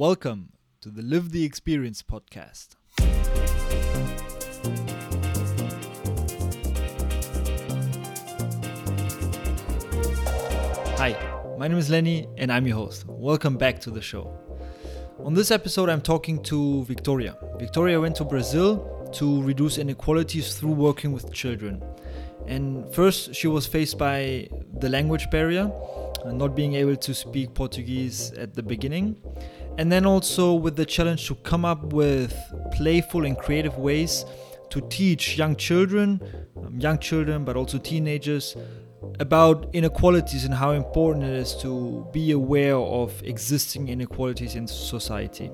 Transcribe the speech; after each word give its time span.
Welcome 0.00 0.52
to 0.80 0.88
the 0.88 1.02
Live 1.02 1.30
the 1.30 1.44
Experience 1.44 2.02
podcast. 2.02 2.68
Hi, 10.96 11.14
my 11.58 11.68
name 11.68 11.76
is 11.76 11.90
Lenny 11.90 12.26
and 12.38 12.50
I'm 12.50 12.66
your 12.66 12.78
host. 12.78 13.04
Welcome 13.06 13.58
back 13.58 13.78
to 13.80 13.90
the 13.90 14.00
show. 14.00 14.34
On 15.18 15.34
this 15.34 15.50
episode, 15.50 15.90
I'm 15.90 16.00
talking 16.00 16.42
to 16.44 16.82
Victoria. 16.84 17.36
Victoria 17.58 18.00
went 18.00 18.16
to 18.16 18.24
Brazil 18.24 19.10
to 19.16 19.42
reduce 19.42 19.76
inequalities 19.76 20.54
through 20.54 20.72
working 20.72 21.12
with 21.12 21.30
children. 21.30 21.82
And 22.46 22.90
first, 22.94 23.34
she 23.34 23.48
was 23.48 23.66
faced 23.66 23.98
by 23.98 24.48
the 24.78 24.88
language 24.88 25.28
barrier, 25.30 25.70
not 26.24 26.56
being 26.56 26.74
able 26.76 26.96
to 26.96 27.12
speak 27.14 27.52
Portuguese 27.52 28.32
at 28.32 28.54
the 28.54 28.62
beginning 28.62 29.16
and 29.80 29.90
then 29.90 30.04
also 30.04 30.52
with 30.52 30.76
the 30.76 30.84
challenge 30.84 31.26
to 31.26 31.34
come 31.36 31.64
up 31.64 31.94
with 31.94 32.34
playful 32.70 33.24
and 33.24 33.38
creative 33.38 33.78
ways 33.78 34.26
to 34.68 34.82
teach 34.90 35.38
young 35.38 35.56
children, 35.56 36.20
um, 36.62 36.78
young 36.78 36.98
children, 36.98 37.46
but 37.46 37.56
also 37.56 37.78
teenagers 37.78 38.58
about 39.20 39.70
inequalities 39.72 40.44
and 40.44 40.52
how 40.52 40.72
important 40.72 41.24
it 41.24 41.32
is 41.32 41.54
to 41.54 42.06
be 42.12 42.32
aware 42.32 42.76
of 42.76 43.22
existing 43.24 43.88
inequalities 43.88 44.54
in 44.54 44.66
society. 44.68 45.50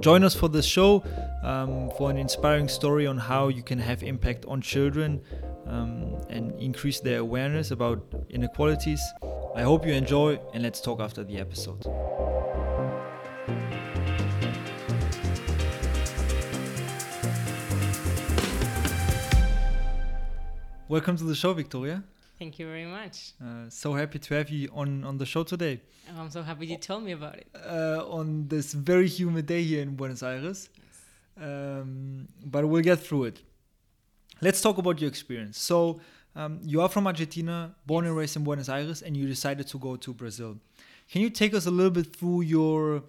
Join 0.00 0.24
us 0.24 0.34
for 0.34 0.48
this 0.48 0.66
show 0.66 1.04
um, 1.44 1.92
for 1.96 2.10
an 2.10 2.16
inspiring 2.16 2.66
story 2.66 3.06
on 3.06 3.18
how 3.18 3.46
you 3.48 3.62
can 3.62 3.78
have 3.78 4.02
impact 4.02 4.46
on 4.46 4.60
children 4.60 5.22
um, 5.66 6.20
and 6.28 6.58
increase 6.60 6.98
their 6.98 7.20
awareness 7.20 7.70
about 7.70 8.02
inequalities. 8.30 9.00
I 9.54 9.62
hope 9.62 9.86
you 9.86 9.92
enjoy, 9.92 10.40
and 10.54 10.64
let's 10.64 10.80
talk 10.80 11.00
after 11.00 11.22
the 11.22 11.38
episode. 11.38 11.86
Welcome 20.92 21.16
to 21.16 21.24
the 21.24 21.34
show, 21.34 21.54
Victoria. 21.54 22.04
Thank 22.38 22.58
you 22.58 22.66
very 22.66 22.84
much. 22.84 23.32
Uh, 23.42 23.70
so 23.70 23.94
happy 23.94 24.18
to 24.18 24.34
have 24.34 24.50
you 24.50 24.68
on, 24.74 25.04
on 25.04 25.16
the 25.16 25.24
show 25.24 25.42
today. 25.42 25.80
I'm 26.18 26.28
so 26.28 26.42
happy 26.42 26.66
you 26.66 26.76
told 26.76 27.02
me 27.02 27.12
about 27.12 27.36
it. 27.36 27.46
Uh, 27.54 28.04
on 28.06 28.46
this 28.46 28.74
very 28.74 29.08
humid 29.08 29.46
day 29.46 29.62
here 29.62 29.80
in 29.80 29.96
Buenos 29.96 30.22
Aires. 30.22 30.68
Yes. 30.76 31.48
Um, 31.48 32.28
but 32.44 32.68
we'll 32.68 32.82
get 32.82 33.00
through 33.00 33.24
it. 33.24 33.40
Let's 34.42 34.60
talk 34.60 34.76
about 34.76 35.00
your 35.00 35.08
experience. 35.08 35.58
So, 35.58 35.98
um, 36.36 36.60
you 36.62 36.82
are 36.82 36.90
from 36.90 37.06
Argentina, 37.06 37.74
born 37.86 38.04
yes. 38.04 38.10
and 38.10 38.18
raised 38.18 38.36
in 38.36 38.44
Buenos 38.44 38.68
Aires, 38.68 39.00
and 39.00 39.16
you 39.16 39.26
decided 39.26 39.66
to 39.68 39.78
go 39.78 39.96
to 39.96 40.12
Brazil. 40.12 40.58
Can 41.10 41.22
you 41.22 41.30
take 41.30 41.54
us 41.54 41.64
a 41.64 41.70
little 41.70 41.90
bit 41.90 42.14
through 42.14 42.42
your 42.42 43.02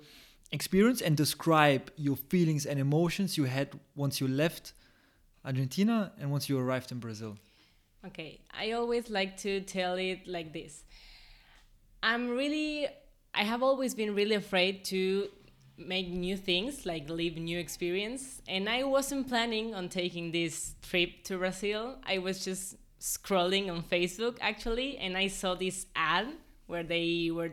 experience 0.53 1.02
and 1.02 1.18
describe 1.18 1.92
your 1.97 2.16
feelings 2.16 2.66
and 2.66 2.80
emotions 2.80 3.38
you 3.38 3.44
had 3.44 3.78
once 3.94 4.22
you 4.22 4.30
left 4.30 4.72
Argentina 5.44 6.14
and 6.18 6.31
once 6.31 6.47
you 6.47 6.58
arrived 6.58 6.90
in 6.94 7.00
Brazil? 7.00 7.38
Okay, 8.06 8.42
I 8.52 8.72
always 8.73 9.09
like 9.09 9.38
to 9.38 9.62
tell 9.62 9.96
it 9.96 10.28
like 10.28 10.52
this. 10.52 10.84
I'm 12.02 12.30
really, 12.30 12.88
I 13.34 13.44
have 13.44 13.64
always 13.64 13.96
been 13.96 14.14
really 14.14 14.36
afraid 14.36 14.84
to 14.86 15.30
make 15.78 16.09
new 16.09 16.36
things, 16.36 16.86
like 16.86 17.09
live 17.09 17.38
new 17.38 17.58
experience. 17.58 18.42
And 18.48 18.68
I 18.68 18.84
wasn't 18.84 19.30
planning 19.30 19.74
on 19.74 19.88
taking 19.88 20.31
this 20.31 20.76
trip 20.81 21.24
to 21.26 21.38
Brazil. 21.38 21.98
I 22.06 22.18
was 22.18 22.44
just 22.44 22.76
scrolling 23.00 23.72
on 23.72 23.84
Facebook 23.84 24.38
actually, 24.42 24.98
and 24.98 25.18
I 25.18 25.28
saw 25.28 25.56
this 25.56 25.86
ad 25.96 26.28
where 26.68 26.84
they 26.84 27.31
were 27.31 27.52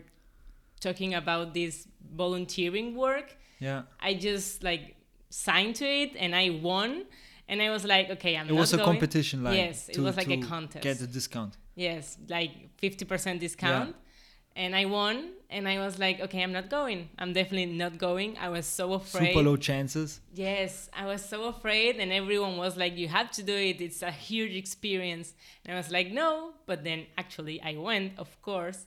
talking 0.80 1.14
about 1.14 1.54
this 1.54 1.86
volunteering 2.14 2.96
work. 2.96 3.36
Yeah. 3.60 3.82
I 4.00 4.14
just 4.14 4.64
like 4.64 4.96
signed 5.28 5.76
to 5.76 5.86
it 5.86 6.16
and 6.18 6.34
I 6.34 6.50
won 6.50 7.04
and 7.50 7.60
I 7.60 7.68
was 7.70 7.84
like, 7.84 8.08
okay, 8.10 8.36
I'm. 8.36 8.48
It 8.48 8.54
was 8.54 8.72
a 8.72 8.76
going. 8.76 8.86
competition, 8.90 9.44
like 9.44 9.56
yes, 9.56 9.86
to, 9.86 9.92
it 9.92 9.98
was 9.98 10.16
like 10.16 10.30
a 10.30 10.40
contest. 10.52 10.82
Get 10.82 11.00
a 11.00 11.06
discount. 11.06 11.58
Yes, 11.74 12.16
like 12.28 12.52
fifty 12.78 13.04
percent 13.04 13.40
discount, 13.40 13.90
yeah. 13.90 14.62
and 14.62 14.74
I 14.74 14.84
won. 14.86 15.16
And 15.52 15.66
I 15.66 15.80
was 15.84 15.98
like, 15.98 16.20
okay, 16.20 16.44
I'm 16.44 16.52
not 16.52 16.70
going. 16.70 17.08
I'm 17.18 17.32
definitely 17.32 17.74
not 17.84 17.98
going. 17.98 18.38
I 18.38 18.48
was 18.50 18.66
so 18.66 18.92
afraid. 18.92 19.32
Super 19.32 19.42
low 19.42 19.56
chances. 19.56 20.20
Yes, 20.32 20.88
I 20.96 21.06
was 21.06 21.22
so 21.24 21.38
afraid, 21.54 21.96
and 21.96 22.12
everyone 22.12 22.56
was 22.56 22.76
like, 22.76 22.96
you 22.96 23.08
have 23.08 23.32
to 23.32 23.42
do 23.42 23.56
it. 23.70 23.80
It's 23.80 24.02
a 24.02 24.12
huge 24.12 24.54
experience. 24.54 25.34
And 25.64 25.74
I 25.74 25.76
was 25.76 25.90
like, 25.90 26.12
no. 26.12 26.52
But 26.66 26.84
then 26.84 27.06
actually, 27.18 27.60
I 27.62 27.76
went, 27.76 28.16
of 28.16 28.30
course. 28.42 28.86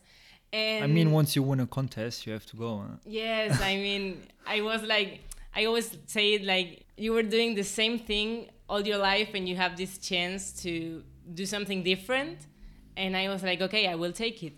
And 0.53 0.85
I 0.85 0.87
mean, 0.87 1.11
once 1.11 1.35
you 1.35 1.43
win 1.43 1.59
a 1.59 1.67
contest, 1.67 2.25
you 2.25 2.31
have 2.31 2.45
to 2.45 2.55
go. 2.55 2.77
Huh? 2.77 2.95
Yes, 3.03 3.59
I 3.61 3.75
mean, 3.75 4.23
I 4.47 4.61
was 4.61 4.83
like, 4.83 5.19
I 5.53 5.65
always 5.65 5.97
say 6.05 6.35
it 6.35 6.45
like 6.45 6.85
you 6.95 7.11
were 7.11 7.23
doing 7.23 7.55
the 7.55 7.63
same 7.63 7.99
thing 7.99 8.49
all 8.69 8.81
your 8.81 8.97
life 8.97 9.29
and 9.33 9.47
you 9.47 9.55
have 9.55 9.77
this 9.77 9.97
chance 9.97 10.51
to 10.63 11.03
do 11.33 11.45
something 11.45 11.83
different. 11.83 12.47
And 12.95 13.17
i 13.17 13.27
was 13.27 13.43
like 13.43 13.61
okay 13.61 13.87
i 13.87 13.95
will 13.95 14.13
take 14.13 14.43
it. 14.43 14.53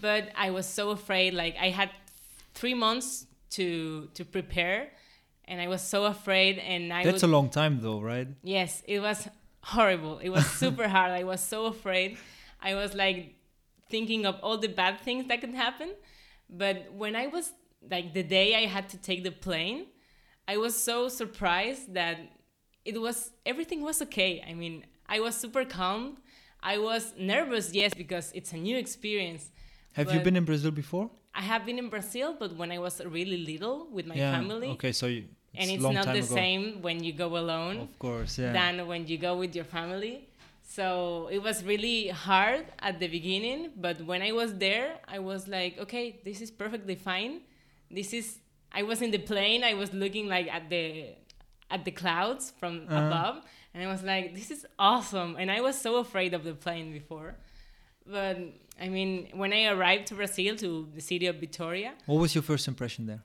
But 0.00 0.30
i 0.36 0.50
was 0.50 0.66
so 0.66 0.90
afraid 0.90 1.34
like 1.34 1.56
i 1.60 1.70
had 1.70 1.90
three 2.54 2.74
months 2.74 3.26
to 3.50 4.08
to 4.14 4.24
prepare 4.24 4.90
and 5.46 5.60
i 5.60 5.68
was 5.68 5.82
so 5.82 6.04
afraid 6.04 6.58
and 6.58 6.92
i 6.92 7.04
that's 7.04 7.22
would, 7.22 7.30
a 7.30 7.32
long 7.32 7.48
time 7.48 7.80
though 7.80 8.00
right? 8.00 8.28
Yes 8.42 8.82
it 8.86 9.00
was 9.00 9.28
horrible. 9.62 10.18
It 10.18 10.30
was 10.30 10.44
super 10.46 10.88
hard. 10.96 11.12
I 11.12 11.22
was 11.22 11.40
so 11.40 11.66
afraid. 11.66 12.18
I 12.60 12.74
was 12.74 12.94
like 12.94 13.36
thinking 13.88 14.26
of 14.26 14.34
all 14.42 14.58
the 14.58 14.68
bad 14.68 15.00
things 15.00 15.28
that 15.28 15.40
could 15.40 15.54
happen. 15.54 15.90
But 16.50 16.92
when 16.92 17.16
i 17.16 17.26
was 17.26 17.52
like 17.90 18.14
the 18.14 18.22
day 18.22 18.54
i 18.54 18.66
had 18.66 18.88
to 18.88 18.96
take 18.96 19.24
the 19.24 19.30
plane 19.30 19.86
i 20.46 20.56
was 20.56 20.80
so 20.80 21.08
surprised 21.08 21.94
that 21.94 22.16
it 22.84 23.00
was 23.00 23.30
everything 23.46 23.82
was 23.82 24.02
okay. 24.02 24.44
I 24.46 24.54
mean, 24.54 24.84
I 25.08 25.20
was 25.20 25.36
super 25.36 25.64
calm. 25.64 26.18
I 26.62 26.78
was 26.78 27.12
nervous, 27.18 27.74
yes, 27.74 27.92
because 27.94 28.30
it's 28.34 28.52
a 28.52 28.56
new 28.56 28.76
experience. 28.76 29.50
Have 29.94 30.12
you 30.12 30.20
been 30.20 30.36
in 30.36 30.44
Brazil 30.44 30.70
before? 30.70 31.10
I 31.34 31.40
have 31.42 31.64
been 31.66 31.78
in 31.78 31.88
Brazil, 31.88 32.36
but 32.38 32.56
when 32.56 32.70
I 32.70 32.78
was 32.78 33.00
really 33.04 33.38
little 33.38 33.88
with 33.90 34.06
my 34.06 34.14
yeah, 34.14 34.32
family. 34.32 34.68
Okay, 34.68 34.92
so 34.92 35.06
you, 35.06 35.24
it's 35.52 35.62
and 35.62 35.70
it's 35.70 35.82
not 35.82 36.06
the 36.06 36.24
ago. 36.24 36.34
same 36.34 36.82
when 36.82 37.02
you 37.02 37.12
go 37.12 37.36
alone. 37.36 37.80
Of 37.80 37.98
course, 37.98 38.38
yeah. 38.38 38.52
Than 38.52 38.86
when 38.86 39.06
you 39.06 39.18
go 39.18 39.36
with 39.36 39.54
your 39.54 39.64
family. 39.64 40.28
So 40.62 41.28
it 41.30 41.42
was 41.42 41.64
really 41.64 42.08
hard 42.08 42.66
at 42.78 43.00
the 43.00 43.08
beginning, 43.08 43.72
but 43.76 44.00
when 44.06 44.22
I 44.22 44.32
was 44.32 44.54
there, 44.54 45.00
I 45.06 45.18
was 45.18 45.48
like, 45.48 45.78
okay, 45.78 46.20
this 46.24 46.40
is 46.40 46.50
perfectly 46.50 46.94
fine. 46.94 47.40
This 47.90 48.12
is. 48.12 48.38
I 48.74 48.82
was 48.84 49.02
in 49.02 49.10
the 49.10 49.18
plane. 49.18 49.64
I 49.64 49.74
was 49.74 49.92
looking 49.92 50.28
like 50.28 50.48
at 50.48 50.70
the 50.70 51.14
at 51.72 51.84
the 51.84 51.90
clouds 51.90 52.52
from 52.60 52.86
uh-huh. 52.88 53.06
above 53.06 53.36
and 53.74 53.82
I 53.82 53.90
was 53.90 54.02
like, 54.02 54.34
this 54.34 54.50
is 54.50 54.66
awesome. 54.78 55.36
And 55.38 55.50
I 55.50 55.60
was 55.60 55.80
so 55.80 55.96
afraid 55.96 56.34
of 56.34 56.44
the 56.44 56.54
plane 56.54 56.92
before. 56.92 57.36
But 58.06 58.38
I 58.80 58.88
mean, 58.88 59.28
when 59.32 59.52
I 59.52 59.66
arrived 59.66 60.08
to 60.08 60.14
Brazil, 60.14 60.56
to 60.56 60.88
the 60.94 61.00
city 61.00 61.26
of 61.26 61.36
Vitoria. 61.36 61.94
What 62.06 62.20
was 62.20 62.34
your 62.34 62.42
first 62.42 62.68
impression 62.68 63.06
there? 63.06 63.22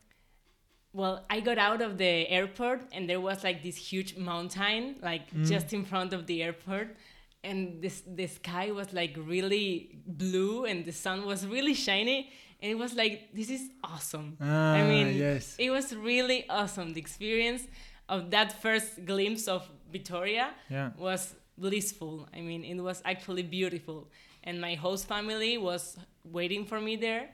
Well, 0.94 1.26
I 1.30 1.42
got 1.42 1.58
out 1.58 1.82
of 1.82 1.98
the 1.98 2.28
airport 2.30 2.82
and 2.94 3.10
there 3.10 3.20
was 3.20 3.44
like 3.44 3.62
this 3.62 3.76
huge 3.76 4.16
mountain, 4.18 4.96
like 5.02 5.30
mm. 5.32 5.48
just 5.48 5.74
in 5.74 5.84
front 5.84 6.14
of 6.14 6.26
the 6.28 6.42
airport. 6.42 6.96
And 7.44 7.82
this 7.82 8.02
the 8.08 8.28
sky 8.28 8.72
was 8.72 8.94
like 8.94 9.16
really 9.18 10.00
blue 10.08 10.66
and 10.66 10.86
the 10.86 10.92
sun 10.94 11.26
was 11.26 11.46
really 11.46 11.74
shiny. 11.74 12.32
And 12.62 12.72
it 12.72 12.76
was 12.76 12.96
like, 12.96 13.30
this 13.34 13.50
is 13.52 13.70
awesome. 13.84 14.38
Ah, 14.42 14.74
I 14.74 14.88
mean, 14.88 15.16
yes. 15.16 15.56
it 15.60 15.70
was 15.70 15.94
really 15.96 16.50
awesome. 16.50 16.94
The 16.94 17.00
experience 17.00 17.68
of 18.10 18.32
that 18.32 18.62
first 18.62 19.06
glimpse 19.06 19.48
of 19.48 19.70
Vitoria 19.92 20.52
yeah. 20.70 20.92
was 20.98 21.36
blissful. 21.58 22.28
I 22.34 22.42
mean, 22.42 22.64
it 22.64 22.80
was 22.80 23.02
actually 23.06 23.44
beautiful. 23.44 24.10
And 24.44 24.62
my 24.62 24.76
host 24.76 25.08
family 25.08 25.58
was 25.58 25.98
waiting 26.24 26.66
for 26.66 26.80
me 26.80 26.96
there. 26.96 27.30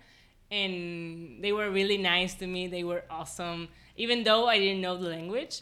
And 0.50 1.44
they 1.44 1.51
were 1.51 1.69
really 1.69 1.97
nice 1.97 2.35
to 2.35 2.47
me. 2.47 2.67
They 2.67 2.83
were 2.83 3.03
awesome. 3.09 3.69
Even 3.97 4.24
though 4.24 4.47
I 4.47 4.59
didn't 4.59 4.81
know 4.81 4.97
the 4.97 5.09
language, 5.09 5.62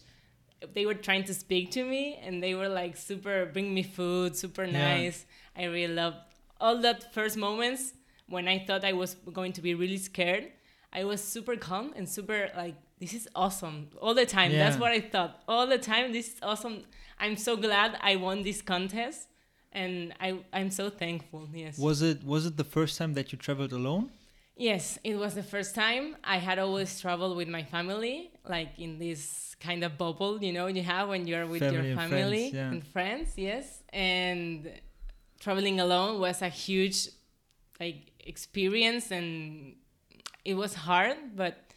they 0.74 0.86
were 0.86 0.94
trying 0.94 1.24
to 1.26 1.34
speak 1.34 1.72
to 1.72 1.84
me 1.84 2.20
and 2.22 2.42
they 2.42 2.56
were 2.56 2.70
like 2.70 2.96
super, 2.96 3.46
bring 3.46 3.74
me 3.74 3.84
food, 3.84 4.36
super 4.36 4.68
nice. 4.68 5.26
Yeah. 5.56 5.64
I 5.64 5.66
really 5.66 5.94
loved 5.94 6.18
all 6.60 6.78
that 6.82 7.14
first 7.14 7.36
moments 7.36 7.94
when 8.28 8.48
I 8.48 8.60
thought 8.60 8.86
I 8.86 8.94
was 8.94 9.16
going 9.34 9.54
to 9.54 9.62
be 9.62 9.74
really 9.74 9.98
scared. 9.98 10.52
I 10.94 11.04
was 11.04 11.24
super 11.24 11.56
calm 11.56 11.94
and 11.96 12.08
super 12.08 12.50
like 12.56 12.76
this 13.02 13.14
is 13.16 13.28
awesome 13.36 13.90
all 14.00 14.14
the 14.14 14.28
time. 14.28 14.52
Yeah. 14.52 14.64
That's 14.64 14.80
what 14.80 14.92
I 14.92 15.02
thought 15.02 15.42
all 15.48 15.66
the 15.66 15.80
time. 15.80 16.14
This 16.14 16.28
is 16.34 16.40
awesome. 16.44 16.84
I'm 17.20 17.36
so 17.36 17.58
glad 17.58 17.98
I 18.00 18.16
won 18.16 18.44
this 18.44 18.62
contest, 18.62 19.28
and 19.74 20.14
I 20.22 20.28
I'm 20.54 20.70
so 20.70 20.86
thankful. 20.92 21.50
Yes. 21.52 21.80
Was 21.80 22.04
it 22.04 22.24
was 22.24 22.46
it 22.46 22.56
the 22.58 22.70
first 22.78 22.94
time 23.00 23.14
that 23.16 23.32
you 23.32 23.38
traveled 23.40 23.74
alone? 23.74 24.12
Yes, 24.56 25.00
it 25.04 25.16
was 25.16 25.34
the 25.34 25.48
first 25.54 25.74
time. 25.74 26.16
I 26.24 26.38
had 26.38 26.60
always 26.60 27.02
traveled 27.02 27.36
with 27.36 27.48
my 27.48 27.64
family, 27.64 28.30
like 28.48 28.78
in 28.78 29.00
this 29.00 29.56
kind 29.60 29.84
of 29.84 29.98
bubble, 29.98 30.44
you 30.44 30.54
know, 30.54 30.68
you 30.68 30.84
have 30.84 31.10
when 31.10 31.26
you're 31.26 31.48
with 31.48 31.62
family 31.62 31.88
your 31.88 31.98
family 31.98 32.46
and 32.46 32.52
friends, 32.52 32.54
yeah. 32.54 32.70
and 32.70 32.88
friends. 32.96 33.28
Yes, 33.36 33.84
and 33.90 34.72
traveling 35.40 35.80
alone 35.80 36.20
was 36.20 36.44
a 36.44 36.50
huge 36.50 37.10
like 37.80 38.12
experience, 38.20 39.10
and 39.10 39.74
it 40.46 40.54
was 40.54 40.76
hard, 40.76 41.18
but 41.36 41.71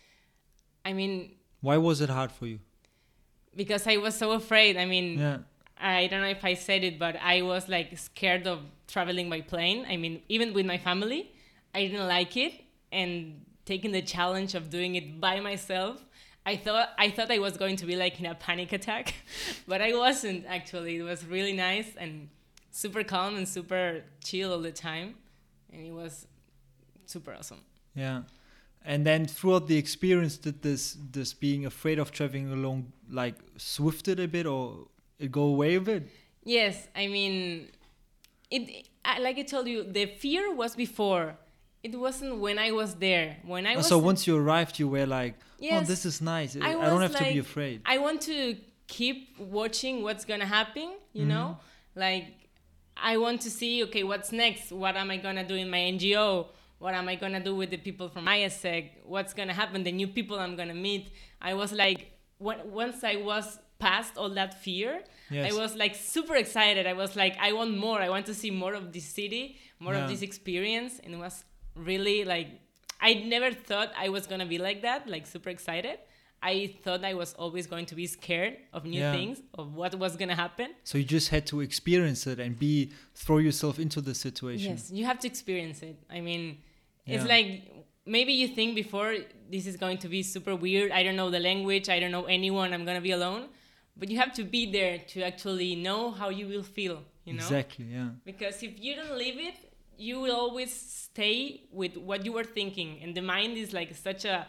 I 0.85 0.93
mean, 0.93 1.33
Why 1.61 1.77
was 1.79 2.01
it 2.01 2.11
hard 2.11 2.31
for 2.33 2.47
you? 2.47 2.61
because 3.57 3.87
I 3.87 3.97
was 3.99 4.15
so 4.17 4.33
afraid. 4.33 4.77
I 4.77 4.85
mean, 4.85 5.19
Yeah. 5.19 5.39
I 5.79 6.07
don't 6.07 6.21
know 6.21 6.29
if 6.29 6.45
I 6.45 6.55
said 6.55 6.85
it, 6.85 6.99
but 6.99 7.17
I 7.21 7.43
was 7.43 7.69
like 7.69 7.97
scared 7.99 8.47
of 8.47 8.61
traveling 8.89 9.29
by 9.29 9.41
plane. 9.41 9.85
I 9.89 9.97
mean, 9.97 10.23
even 10.29 10.53
with 10.55 10.67
my 10.67 10.79
family, 10.79 11.33
I 11.75 11.87
didn't 11.87 12.07
like 12.07 12.37
it, 12.37 12.53
and 12.93 13.45
taking 13.65 13.93
the 13.93 14.03
challenge 14.03 14.55
of 14.55 14.71
doing 14.71 14.95
it 14.95 15.21
by 15.21 15.41
myself, 15.41 16.05
I 16.47 16.57
thought 16.57 16.91
I 16.99 17.11
thought 17.11 17.31
I 17.31 17.39
was 17.39 17.57
going 17.57 17.77
to 17.77 17.87
be 17.87 17.97
like 17.97 18.21
in 18.21 18.27
a 18.27 18.35
panic 18.35 18.73
attack, 18.73 19.15
but 19.69 19.81
I 19.83 19.95
wasn't 19.95 20.45
actually. 20.47 20.97
It 20.97 21.03
was 21.03 21.25
really 21.25 21.53
nice 21.55 21.91
and 21.97 22.29
super 22.71 23.03
calm 23.05 23.37
and 23.37 23.49
super 23.49 24.03
chill 24.23 24.53
all 24.53 24.61
the 24.61 24.73
time, 24.73 25.15
and 25.73 25.85
it 25.87 25.93
was 25.93 26.27
super 27.07 27.33
awesome. 27.35 27.61
Yeah. 27.95 28.23
And 28.85 29.07
then 29.07 29.27
throughout 29.27 29.67
the 29.67 29.79
experience, 29.79 30.37
did 30.37 30.61
this 30.63 30.97
this 31.13 31.33
being 31.33 31.65
afraid 31.67 31.99
of 31.99 32.11
traveling 32.13 32.53
alone 32.53 32.93
like 33.11 33.37
swifted 33.57 34.21
a 34.21 34.29
bit 34.29 34.47
or 34.47 34.89
it 35.19 35.31
go 35.33 35.43
away 35.45 35.77
a 35.77 35.81
bit? 35.81 36.03
Yes, 36.45 36.89
I 36.95 37.07
mean, 37.07 37.69
it. 38.51 38.89
I, 39.05 39.19
like 39.21 39.39
I 39.39 39.43
told 39.43 39.67
you, 39.69 39.85
the 39.85 40.07
fear 40.07 40.55
was 40.55 40.75
before. 40.77 41.37
It 41.83 41.99
wasn't 41.99 42.39
when 42.39 42.59
I 42.59 42.71
was 42.73 42.95
there. 42.97 43.37
When 43.45 43.67
I 43.67 43.75
Oh, 43.75 43.77
was 43.79 43.89
so 43.89 43.99
once 43.99 44.27
you 44.27 44.37
arrived, 44.37 44.79
you 44.79 44.89
were 44.89 45.07
like, 45.07 45.35
"Oh, 45.71 45.81
this 45.81 46.05
is 46.07 46.21
nice. 46.21 46.57
I, 46.57 46.71
I 46.71 46.73
don't 46.91 47.03
have 47.03 47.17
to 47.17 47.25
be 47.25 47.39
afraid." 47.39 47.81
I 47.87 47.99
want 47.99 48.21
to 48.23 48.57
keep 48.87 49.39
watching 49.39 50.03
what's 50.03 50.25
gonna 50.25 50.47
happen. 50.47 50.89
You 51.13 51.25
know, 51.27 51.57
Mm-hmm. 51.57 52.01
like 52.01 52.27
I 52.97 53.17
want 53.17 53.41
to 53.43 53.51
see. 53.51 53.83
Okay, 53.85 54.03
what's 54.03 54.31
next? 54.33 54.73
What 54.73 54.97
am 54.97 55.11
I 55.11 55.17
gonna 55.19 55.47
do 55.47 55.55
in 55.55 55.69
my 55.71 55.79
NGO? 55.79 56.47
What 56.85 56.93
am 56.93 57.09
I 57.09 57.15
gonna 57.15 57.43
do 57.43 57.55
with 57.55 57.71
the 57.71 57.79
people 57.79 58.11
from 58.11 58.27
AIESEC? 58.27 58.91
What's 59.07 59.33
gonna 59.33 59.55
happen? 59.55 59.85
The 59.85 59.91
new 60.01 60.07
people 60.07 60.39
I'm 60.39 60.55
gonna 60.55 60.75
meet. 60.75 61.05
I 61.41 61.55
was 61.55 61.73
like, 61.73 62.01
once 62.39 63.03
I 63.03 63.17
was 63.17 63.59
past 63.79 64.19
all 64.19 64.29
that 64.41 64.53
fear, 64.63 65.03
Yes. 65.31 65.51
I 65.51 65.57
was 65.57 65.75
like 65.77 65.95
super 65.95 66.35
excited. 66.37 66.87
I 66.87 66.93
was 66.93 67.17
like, 67.17 67.35
I 67.41 67.53
want 67.55 67.75
more. 67.87 67.99
I 68.03 68.11
want 68.11 68.27
to 68.27 68.35
see 68.35 68.51
more 68.51 68.75
of 68.75 68.93
this 68.93 69.07
city, 69.07 69.57
more 69.81 69.95
Yeah. 69.95 70.03
of 70.03 70.11
this 70.11 70.21
experience, 70.21 71.01
and 71.03 71.15
it 71.15 71.21
was 71.27 71.37
really 71.75 72.19
like 72.35 72.49
I 73.01 73.15
never 73.35 73.51
thought 73.69 73.91
I 73.97 74.11
was 74.11 74.27
gonna 74.27 74.45
be 74.55 74.59
like 74.59 74.83
that, 74.83 75.09
like 75.15 75.25
super 75.27 75.49
excited. 75.49 75.99
I 76.43 76.55
thought 76.83 77.03
I 77.03 77.15
was 77.15 77.33
always 77.43 77.67
going 77.67 77.87
to 77.87 77.95
be 78.03 78.07
scared 78.07 78.55
of 78.75 78.85
new 78.85 79.01
Yeah. 79.01 79.17
things, 79.17 79.37
of 79.55 79.67
what 79.81 79.93
was 80.05 80.13
gonna 80.21 80.37
happen. 80.47 80.69
So 80.91 80.99
you 80.99 81.05
just 81.19 81.31
had 81.31 81.47
to 81.53 81.57
experience 81.69 82.27
it 82.33 82.39
and 82.45 82.59
be 82.59 82.93
throw 83.15 83.39
yourself 83.39 83.79
into 83.79 84.03
the 84.03 84.15
situation. 84.27 84.73
Yes, 84.73 84.91
you 84.99 85.07
have 85.11 85.19
to 85.21 85.27
experience 85.33 85.81
it. 85.91 85.97
I 86.11 86.21
mean, 86.21 86.59
it's 87.07 87.25
like 87.25 87.71
maybe 88.07 88.33
you 88.33 88.49
think 88.49 88.75
before 88.75 89.15
this 89.51 89.67
is 89.67 89.77
going 89.77 89.99
to 89.99 90.09
be 90.09 90.23
super 90.23 90.55
weird. 90.55 90.91
I 90.93 91.03
don't 91.03 91.17
know 91.17 91.31
the 91.31 91.41
language. 91.41 91.89
I 91.89 91.99
don't 92.01 92.13
know 92.13 92.25
anyone. 92.25 92.73
I'm 92.73 92.85
gonna 92.85 93.01
be 93.01 93.13
alone. 93.13 93.49
But 93.97 94.11
you 94.11 94.19
have 94.19 94.33
to 94.35 94.45
be 94.45 94.71
there 94.71 94.99
to 95.09 95.23
actually 95.23 95.77
know 95.77 96.11
how 96.11 96.29
you 96.29 96.49
will 96.49 96.65
feel. 96.65 97.03
You 97.25 97.35
know. 97.35 97.45
Exactly. 97.45 97.87
Yeah. 97.87 98.09
Because 98.25 98.63
if 98.63 98.83
you 98.83 98.97
don't 98.97 99.17
live 99.17 99.37
it, 99.39 99.55
you 99.97 100.21
will 100.21 100.35
always 100.35 100.73
stay 100.73 101.63
with 101.73 101.97
what 101.97 102.25
you 102.25 102.33
were 102.33 102.45
thinking, 102.45 102.99
and 103.03 103.15
the 103.15 103.23
mind 103.23 103.57
is 103.57 103.73
like 103.73 103.95
such 103.95 104.25
a 104.25 104.47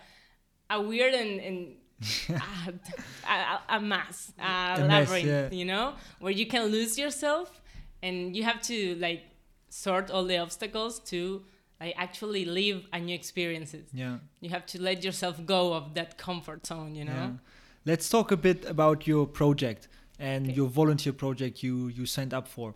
a 0.70 0.82
weird 0.82 1.14
and 1.14 1.40
and 1.40 1.76
a, 2.30 3.32
a, 3.32 3.78
a 3.78 3.80
mass, 3.80 4.34
a, 4.38 4.44
A 4.44 4.88
mess, 4.88 5.10
labyrinth, 5.10 5.28
yeah. 5.28 5.50
you 5.52 5.66
know, 5.66 5.94
where 6.20 6.32
you 6.32 6.46
can 6.46 6.66
lose 6.66 6.98
yourself, 6.98 7.62
and 8.02 8.36
you 8.36 8.44
have 8.44 8.62
to 8.64 8.96
like 8.96 9.24
sort 9.70 10.12
all 10.12 10.26
the 10.26 10.38
obstacles 10.38 11.00
to 11.00 11.44
like 11.80 11.94
actually 11.98 12.46
live 12.46 12.88
a 12.94 13.00
new 13.00 13.16
experiences. 13.16 13.86
Yeah. 13.94 14.18
You 14.42 14.50
have 14.50 14.66
to 14.68 14.82
let 14.82 15.04
yourself 15.04 15.46
go 15.46 15.74
of 15.74 15.94
that 15.96 16.18
comfort 16.18 16.66
zone, 16.66 16.96
you 16.96 17.06
know. 17.06 17.14
Yeah. 17.14 17.32
Let's 17.86 18.10
talk 18.10 18.32
a 18.32 18.38
bit 18.38 18.66
about 18.66 19.06
your 19.08 19.28
project 19.28 19.88
and 20.20 20.46
Okay. 20.46 20.56
your 20.56 20.68
volunteer 20.70 21.14
project 21.14 21.62
you 21.64 21.88
you 21.88 22.06
signed 22.06 22.34
up 22.34 22.48
for. 22.48 22.74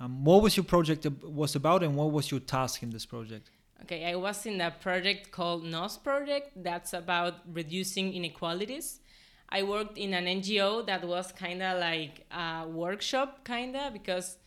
Um, 0.00 0.24
what 0.24 0.42
was 0.42 0.56
your 0.56 0.64
project 0.64 1.06
ab- 1.06 1.22
was 1.24 1.54
about, 1.56 1.82
and 1.82 1.96
what 1.96 2.10
was 2.12 2.30
your 2.30 2.40
task 2.40 2.82
in 2.82 2.90
this 2.90 3.06
project? 3.06 3.50
Okay, 3.82 4.04
I 4.12 4.14
was 4.16 4.46
in 4.46 4.60
a 4.60 4.70
project 4.70 5.30
called 5.30 5.64
NOS 5.64 5.96
Project 5.98 6.50
that's 6.56 6.92
about 6.92 7.34
reducing 7.52 8.12
inequalities. 8.12 9.00
I 9.48 9.62
worked 9.64 9.98
in 9.98 10.14
an 10.14 10.26
NGO 10.26 10.86
that 10.86 11.04
was 11.04 11.32
kind 11.32 11.62
of 11.62 11.78
like 11.80 12.24
a 12.30 12.66
workshop, 12.68 13.44
kind 13.44 13.76
of, 13.76 13.92
because 13.92 14.38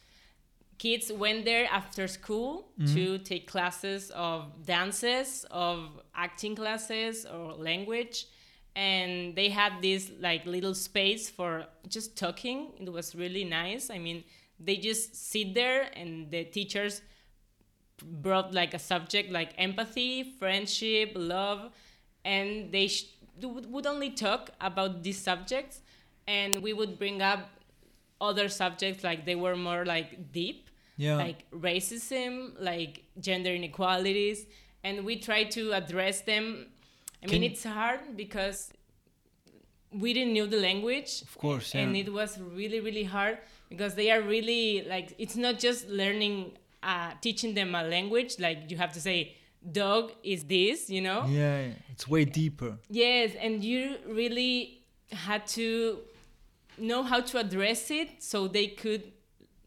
kids 0.78 1.12
went 1.12 1.46
there 1.46 1.68
after 1.72 2.08
school 2.08 2.68
mm-hmm. 2.80 2.94
to 2.94 3.18
take 3.20 3.48
classes 3.48 4.12
of 4.14 4.66
dances, 4.66 5.46
of 5.52 6.02
acting 6.14 6.56
classes, 6.56 7.26
or 7.26 7.54
language. 7.54 8.28
And 8.76 9.36
they 9.36 9.50
had 9.50 9.82
this 9.82 10.12
like 10.20 10.46
little 10.46 10.76
space 10.76 11.30
for 11.30 11.66
just 11.88 12.18
talking. 12.18 12.72
It 12.80 12.92
was 12.92 13.16
really 13.16 13.46
nice. 13.46 13.90
I 13.90 14.00
mean, 14.00 14.24
they 14.60 14.78
just 14.78 15.16
sit 15.16 15.54
there 15.54 15.90
and 15.96 16.30
the 16.30 16.44
teachers 16.44 17.02
brought 18.04 18.54
like 18.54 18.74
a 18.74 18.80
subject 18.80 19.32
like 19.32 19.54
empathy, 19.58 20.24
friendship, 20.24 21.14
love, 21.16 21.72
and 22.26 22.72
they 22.72 22.88
sh- 22.88 23.06
would 23.42 23.86
only 23.86 24.10
talk 24.10 24.50
about 24.60 25.04
these 25.04 25.18
subjects, 25.22 25.82
and 26.28 26.62
we 26.62 26.74
would 26.74 26.98
bring 26.98 27.22
up 27.22 27.50
other 28.30 28.48
subjects 28.50 29.04
like 29.04 29.26
they 29.26 29.36
were 29.36 29.56
more 29.56 29.86
like 29.86 30.32
deep, 30.32 30.70
Yeah. 30.98 31.18
like 31.18 31.40
racism, 31.52 32.32
like 32.60 33.04
gender 33.20 33.52
inequalities, 33.60 34.46
and 34.84 35.06
we 35.06 35.16
try 35.18 35.44
to 35.58 35.74
address 35.74 36.22
them. 36.22 36.68
I 37.24 37.28
mean, 37.28 37.44
it's 37.44 37.64
hard 37.64 38.02
because 38.16 38.72
we 39.92 40.14
didn't 40.14 40.34
know 40.34 40.46
the 40.46 40.58
language 40.60 41.22
Of 41.22 41.38
course, 41.38 41.74
yeah. 41.74 41.82
and 41.82 41.96
it 41.96 42.12
was 42.12 42.38
really 42.40 42.80
really 42.82 43.04
hard 43.04 43.38
because 43.70 43.96
they 43.96 44.12
are 44.12 44.22
really 44.22 44.84
like 44.88 45.14
it's 45.18 45.36
not 45.36 45.58
just 45.60 45.88
learning 45.90 46.36
uh, 46.84 47.12
teaching 47.22 47.54
them 47.56 47.74
a 47.76 47.84
language 47.84 48.38
like 48.40 48.70
you 48.70 48.78
have 48.78 48.92
to 48.94 49.02
say 49.02 49.34
dog 49.72 50.12
is 50.24 50.44
this 50.46 50.90
you 50.90 51.02
know 51.02 51.26
yeah. 51.28 51.70
it's 51.92 52.08
way 52.08 52.26
deeper. 52.26 52.78
yes 52.90 53.32
and 53.42 53.64
you 53.64 53.96
really 54.08 54.84
had 55.12 55.48
to 55.48 56.00
know 56.78 57.04
how 57.04 57.22
to 57.22 57.38
address 57.38 57.92
it 57.92 58.24
so 58.24 58.48
they 58.48 58.68
could 58.68 59.12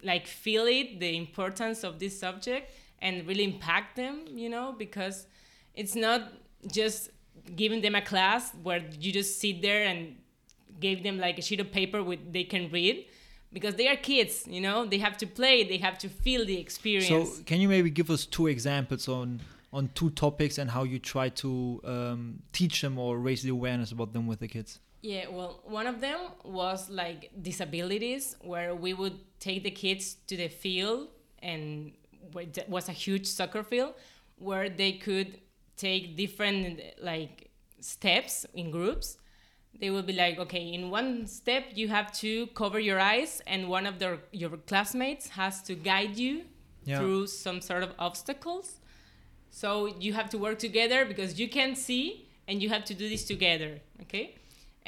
like 0.03 0.27
feel 0.27 0.67
it 0.67 1.01
the 1.01 1.17
importance 1.17 1.85
of 1.85 1.99
this 1.99 2.19
subject 2.19 2.73
and 3.01 3.27
really 3.27 3.45
impact 3.45 3.97
them 3.97 4.21
you 4.29 4.49
know 4.49 4.75
because 4.79 5.27
it's 5.75 5.95
not 5.95 6.33
just 6.71 7.11
giving 7.57 7.81
them 7.81 7.95
a 7.95 8.03
class 8.03 8.53
where 8.63 8.83
you 9.01 9.13
just 9.13 9.41
sit 9.41 9.63
there 9.63 9.85
and 9.85 10.17
gave 10.81 11.03
them 11.03 11.19
like 11.19 11.39
a 11.39 11.43
sheet 11.43 11.61
of 11.61 11.73
paper 11.73 12.03
with 12.03 12.33
they 12.33 12.45
can 12.45 12.71
read 12.71 13.07
because 13.53 13.75
they 13.77 13.89
are 13.89 13.97
kids 13.97 14.47
you 14.47 14.61
know 14.61 14.85
they 14.85 14.99
have 14.99 15.17
to 15.17 15.27
play 15.27 15.65
they 15.65 15.79
have 15.79 15.99
to 15.99 16.09
feel 16.09 16.45
the 16.45 16.59
experience 16.59 17.09
So 17.09 17.43
can 17.45 17.61
you 17.61 17.69
maybe 17.69 17.91
give 17.91 18.11
us 18.11 18.27
two 18.27 18.47
examples 18.47 19.09
on 19.09 19.41
on 19.73 19.91
two 19.95 20.11
topics 20.11 20.59
and 20.59 20.71
how 20.71 20.83
you 20.85 20.99
try 20.99 21.29
to 21.29 21.81
um, 21.85 22.43
teach 22.53 22.81
them 22.81 22.99
or 22.99 23.19
raise 23.19 23.43
the 23.43 23.51
awareness 23.51 23.93
about 23.93 24.13
them 24.13 24.27
with 24.27 24.41
the 24.41 24.49
kids? 24.49 24.81
Yeah, 25.01 25.29
well, 25.29 25.61
one 25.65 25.87
of 25.87 26.01
them 26.01 26.19
was 26.45 26.91
like 26.91 27.31
disabilities, 27.41 28.37
where 28.41 28.75
we 28.75 28.95
would 28.95 29.19
take 29.39 29.63
the 29.63 29.71
kids 29.71 30.17
to 30.27 30.37
the 30.37 30.49
field, 30.49 31.09
and 31.41 31.93
it 32.35 32.69
was 32.69 32.89
a 32.89 32.93
huge 32.93 33.27
soccer 33.27 33.63
field 33.63 33.95
where 34.39 34.69
they 34.69 34.93
could 34.93 35.39
take 35.77 36.17
different 36.17 36.81
like 37.01 37.51
steps 37.81 38.45
in 38.55 38.71
groups. 38.73 39.19
They 39.79 39.91
would 39.91 40.07
be 40.07 40.13
like, 40.15 40.39
okay, 40.41 40.73
in 40.73 40.91
one 40.91 41.29
step 41.29 41.65
you 41.75 41.87
have 41.89 42.13
to 42.19 42.49
cover 42.49 42.81
your 42.81 42.99
eyes, 42.99 43.41
and 43.47 43.69
one 43.69 43.87
of 43.87 44.01
their 44.01 44.19
your 44.33 44.57
classmates 44.57 45.29
has 45.29 45.63
to 45.63 45.75
guide 45.75 46.17
you 46.17 46.43
Yeah. 46.85 46.99
through 46.99 47.27
some 47.29 47.61
sort 47.61 47.83
of 47.85 47.93
obstacles. 47.99 48.81
So 49.51 49.87
you 50.01 50.13
have 50.15 50.29
to 50.31 50.39
work 50.39 50.59
together 50.59 51.05
because 51.05 51.39
you 51.39 51.49
can't 51.49 51.77
see 51.79 52.27
and 52.49 52.63
you 52.63 52.69
have 52.71 52.85
to 52.87 52.95
do 52.95 53.09
this 53.09 53.25
together, 53.25 53.81
okay? 54.03 54.35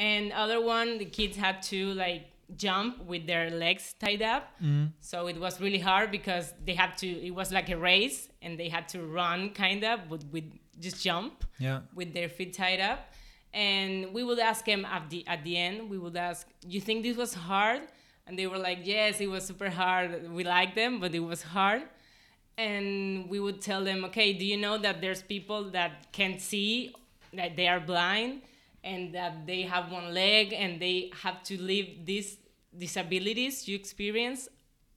And 0.09 0.23
other 0.45 0.61
one, 0.77 0.89
the 1.03 1.05
kids 1.19 1.37
had 1.37 1.57
to 1.73 1.81
like 2.05 2.23
jump 2.57 2.93
with 3.11 3.23
their 3.27 3.47
legs 3.65 3.85
tied 4.03 4.23
up. 4.35 4.45
Mm-hmm. 4.63 4.87
So 5.11 5.17
it 5.33 5.39
was 5.47 5.61
really 5.61 5.79
hard 5.91 6.11
because 6.19 6.47
they 6.67 6.75
had 6.83 6.93
to. 7.03 7.07
It 7.29 7.35
was 7.41 7.49
like 7.59 7.69
a 7.77 7.79
race, 7.93 8.19
and 8.45 8.53
they 8.61 8.69
had 8.77 8.85
to 8.95 8.99
run 9.21 9.51
kind 9.65 9.83
of, 9.85 9.97
but 10.11 10.23
with 10.35 10.49
just 10.87 10.99
jump 11.09 11.35
Yeah. 11.67 11.81
with 11.99 12.11
their 12.17 12.29
feet 12.37 12.53
tied 12.63 12.81
up. 12.93 13.01
And 13.53 13.93
we 14.17 14.23
would 14.29 14.39
ask 14.51 14.61
them 14.65 14.83
at 14.97 15.05
the 15.13 15.21
at 15.35 15.41
the 15.47 15.55
end. 15.67 15.77
We 15.93 15.99
would 16.05 16.17
ask, 16.31 16.43
"You 16.75 16.81
think 16.87 16.99
this 17.07 17.17
was 17.25 17.33
hard?" 17.51 17.83
And 18.27 18.33
they 18.39 18.47
were 18.53 18.63
like, 18.69 18.81
"Yes, 18.97 19.21
it 19.21 19.29
was 19.35 19.43
super 19.51 19.71
hard. 19.83 20.09
We 20.39 20.43
liked 20.57 20.75
them, 20.83 20.93
but 21.03 21.11
it 21.21 21.25
was 21.33 21.43
hard." 21.57 21.83
and 22.59 23.29
we 23.33 23.39
would 23.41 23.59
tell 23.69 23.83
them, 23.85 24.05
okay, 24.05 24.29
do 24.41 24.45
you 24.45 24.57
know 24.57 24.77
that 24.77 25.01
there's 25.01 25.23
people 25.23 25.71
that 25.71 25.93
can't 26.13 26.41
see, 26.51 26.95
that 27.33 27.57
they 27.57 27.67
are 27.69 27.81
blind, 27.81 28.43
and 28.83 29.15
that 29.15 29.47
they 29.47 29.63
have 29.63 29.91
one 29.91 30.13
leg, 30.15 30.53
and 30.53 30.81
they 30.81 31.11
have 31.23 31.43
to 31.45 31.61
live 31.61 31.87
these 32.05 32.39
disabilities 32.77 33.67
you 33.69 33.75
experience 33.77 34.49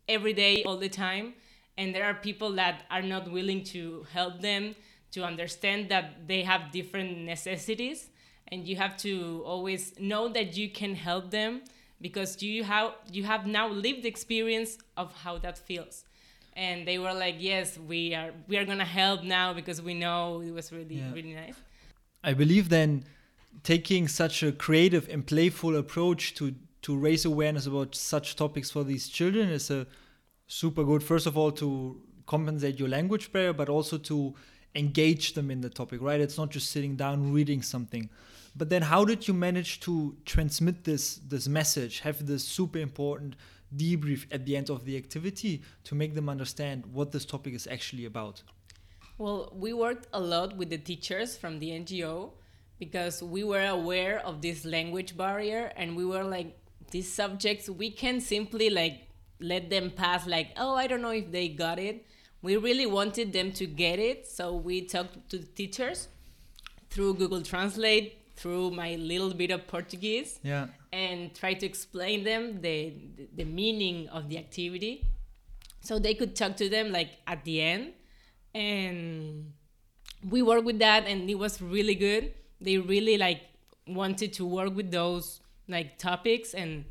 every 0.08 0.34
day, 0.34 0.64
all 0.64 0.78
the 0.78 0.90
time, 0.90 1.34
and 1.78 1.94
there 1.94 2.06
are 2.06 2.14
people 2.14 2.52
that 2.54 2.84
are 2.92 3.02
not 3.02 3.32
willing 3.32 3.64
to 3.64 4.06
help 4.14 4.42
them 4.42 4.76
to 5.12 5.24
understand 5.24 5.90
that 5.90 6.28
they 6.28 6.44
have 6.44 6.72
different 6.72 7.18
necessities, 7.20 8.10
and 8.50 8.68
you 8.68 8.76
have 8.76 8.96
to 8.98 9.42
always 9.46 9.94
know 10.00 10.28
that 10.28 10.56
you 10.58 10.70
can 10.70 10.96
help 10.96 11.32
them 11.32 11.62
because 12.02 12.42
you 12.44 12.64
have 12.64 12.92
you 13.12 13.24
have 13.24 13.46
now 13.48 13.68
lived 13.70 14.04
the 14.04 14.10
experience 14.10 14.78
of 14.98 15.14
how 15.24 15.38
that 15.38 15.58
feels. 15.58 16.04
And 16.56 16.88
they 16.88 17.00
were 17.00 17.14
like 17.14 17.36
yes 17.40 17.80
we 17.80 18.14
are 18.14 18.32
we 18.48 18.58
are 18.58 18.66
gonna 18.66 18.86
help 18.86 19.24
now 19.24 19.54
because 19.54 19.82
we 19.82 19.94
know 19.94 20.42
it 20.42 20.52
was 20.52 20.72
really 20.72 20.98
Yeah. 20.98 21.12
really 21.14 21.34
nice. 21.34 21.56
I 22.24 22.34
believe 22.34 22.70
then 22.70 23.06
taking 23.62 24.08
such 24.08 24.44
a 24.44 24.52
creative 24.52 25.08
and 25.10 25.26
playful 25.26 25.76
approach 25.76 26.34
to 26.36 26.56
to 26.82 26.98
raise 26.98 27.24
awareness 27.24 27.66
about 27.66 27.96
such 27.96 28.36
topics 28.36 28.70
for 28.70 28.84
these 28.84 29.08
children 29.08 29.50
is 29.50 29.72
a 29.72 29.88
super 30.48 30.84
good 30.84 31.02
first 31.02 31.26
of 31.26 31.38
all 31.38 31.52
to 31.52 32.02
compensate 32.26 32.78
your 32.78 32.90
language 32.90 33.32
barrier 33.32 33.54
but 33.54 33.70
also 33.70 33.98
to 33.98 34.34
engage 34.76 35.34
them 35.34 35.52
in 35.52 35.62
the 35.62 35.70
topic 35.70 36.02
right? 36.02 36.20
It's 36.20 36.38
not 36.38 36.50
just 36.50 36.72
sitting 36.72 36.96
down 36.96 37.32
reading 37.32 37.62
something. 37.62 38.10
But 38.56 38.70
then 38.70 38.84
how 38.84 39.04
did 39.06 39.28
you 39.28 39.34
manage 39.34 39.80
to 39.82 40.16
transmit 40.26 40.84
this 40.84 41.16
this 41.28 41.48
message 41.48 42.02
have 42.02 42.26
this 42.26 42.44
super 42.44 42.80
important 42.80 43.36
debrief 43.76 44.26
at 44.32 44.46
the 44.46 44.56
end 44.56 44.70
of 44.70 44.86
the 44.86 44.96
activity 44.98 45.64
to 45.86 45.96
make 45.96 46.14
them 46.14 46.30
understand 46.30 46.86
what 46.86 47.12
this 47.12 47.26
topic 47.26 47.54
is 47.54 47.68
actually 47.68 48.06
about? 48.06 48.44
Well, 49.18 49.52
we 49.56 49.74
worked 49.74 50.08
a 50.14 50.20
lot 50.20 50.58
with 50.58 50.70
the 50.70 50.78
teachers 50.78 51.38
from 51.38 51.60
the 51.60 51.70
NGO 51.70 52.32
because 52.86 53.24
we 53.24 53.44
were 53.46 53.66
aware 53.66 54.20
of 54.30 54.42
this 54.42 54.66
language 54.66 55.16
barrier 55.16 55.72
and 55.78 55.96
we 55.96 56.06
were 56.06 56.24
like 56.24 56.50
these 56.92 57.10
subjects 57.22 57.70
we 57.70 57.90
can 57.90 58.20
simply 58.20 58.70
like 58.70 59.08
let 59.40 59.70
them 59.70 59.90
pass 59.90 60.28
like 60.28 60.50
oh 60.58 60.76
I 60.76 60.88
don't 60.88 61.02
know 61.02 61.16
if 61.24 61.32
they 61.32 61.48
got 61.48 61.80
it. 61.80 62.06
We 62.42 62.58
really 62.58 62.86
wanted 62.86 63.32
them 63.32 63.54
to 63.54 63.66
get 63.66 64.00
it, 64.00 64.28
so 64.28 64.54
we 64.54 64.82
talked 64.82 65.30
to 65.30 65.38
the 65.38 65.46
teachers 65.46 66.10
through 66.90 67.14
Google 67.14 67.42
Translate, 67.42 68.36
through 68.36 68.72
my 68.72 68.96
little 68.96 69.34
bit 69.34 69.50
of 69.50 69.66
Portuguese 69.66 70.42
yeah. 70.44 70.68
and 70.92 71.34
try 71.34 71.54
to 71.54 71.66
explain 71.66 72.26
them 72.26 72.60
the 72.60 72.94
the 73.40 73.46
meaning 73.46 74.10
of 74.10 74.28
the 74.28 74.38
activity. 74.38 75.08
So 75.88 76.00
they 76.00 76.14
could 76.14 76.36
talk 76.36 76.58
to 76.58 76.68
them 76.68 76.92
like 76.92 77.12
at 77.28 77.46
the 77.46 77.62
end. 77.62 77.94
And 78.54 79.54
we 80.30 80.42
worked 80.42 80.66
with 80.66 80.80
that 80.80 81.08
and 81.08 81.30
it 81.30 81.40
was 81.40 81.62
really 81.62 81.96
good 81.96 82.34
they 82.64 82.78
really 82.78 83.18
like 83.18 83.42
wanted 83.88 84.34
to 84.34 84.46
work 84.46 84.76
with 84.76 84.90
those 84.92 85.42
like 85.68 85.98
topics 85.98 86.54
and 86.54 86.86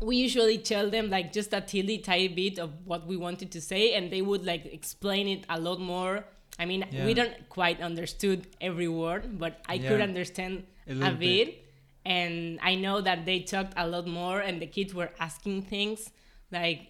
we 0.00 0.16
usually 0.16 0.58
tell 0.58 0.88
them 0.90 1.10
like 1.10 1.32
just 1.32 1.52
a 1.52 1.60
teeny 1.60 1.98
tiny 1.98 2.28
bit 2.28 2.58
of 2.58 2.70
what 2.84 3.06
we 3.06 3.16
wanted 3.16 3.50
to 3.50 3.60
say 3.60 3.94
and 3.94 4.10
they 4.12 4.22
would 4.22 4.44
like 4.44 4.64
explain 4.66 5.26
it 5.28 5.44
a 5.48 5.58
lot 5.60 5.80
more 5.80 6.24
i 6.58 6.64
mean 6.64 6.84
Yeah. 6.90 7.04
we 7.06 7.14
don't 7.14 7.36
quite 7.48 7.80
understood 7.80 8.46
every 8.60 8.88
word 8.88 9.38
but 9.38 9.60
i 9.68 9.76
could 9.78 10.00
understand 10.00 10.64
A 10.86 10.92
a, 10.92 11.10
bit. 11.10 11.18
bit. 11.18 11.64
and 12.04 12.58
i 12.62 12.74
know 12.74 13.00
that 13.00 13.26
they 13.26 13.40
talked 13.40 13.74
a 13.76 13.86
lot 13.86 14.06
more 14.06 14.40
and 14.40 14.62
the 14.62 14.66
kids 14.66 14.94
were 14.94 15.10
asking 15.18 15.62
things 15.62 16.10
like 16.52 16.80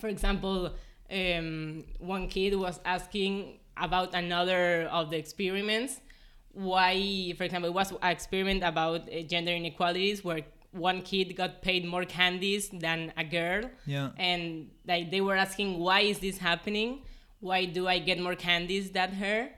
for 0.00 0.08
example 0.08 0.72
um, 1.10 1.84
one 1.98 2.28
kid 2.28 2.54
was 2.54 2.80
asking 2.84 3.58
about 3.76 4.14
another 4.14 4.88
of 4.92 5.10
the 5.10 5.16
experiments 5.16 6.00
why 6.52 7.32
for 7.36 7.44
example 7.44 7.70
it 7.70 7.74
was 7.74 7.90
an 7.92 7.98
experiment 8.02 8.62
about 8.64 9.02
uh, 9.12 9.22
gender 9.22 9.52
inequalities 9.52 10.24
where 10.24 10.42
one 10.72 11.02
kid 11.02 11.34
got 11.36 11.62
paid 11.62 11.84
more 11.84 12.04
candies 12.04 12.68
than 12.68 13.12
a 13.16 13.24
girl. 13.24 13.62
Yeah. 13.86 14.10
And 14.16 14.70
like 14.86 15.10
they 15.10 15.20
were 15.20 15.36
asking 15.36 15.78
why 15.78 16.00
is 16.00 16.18
this 16.18 16.38
happening? 16.38 17.02
Why 17.40 17.64
do 17.64 17.86
i 17.86 17.98
get 17.98 18.18
more 18.20 18.34
candies 18.34 18.90
than 18.90 19.12
her? 19.12 19.48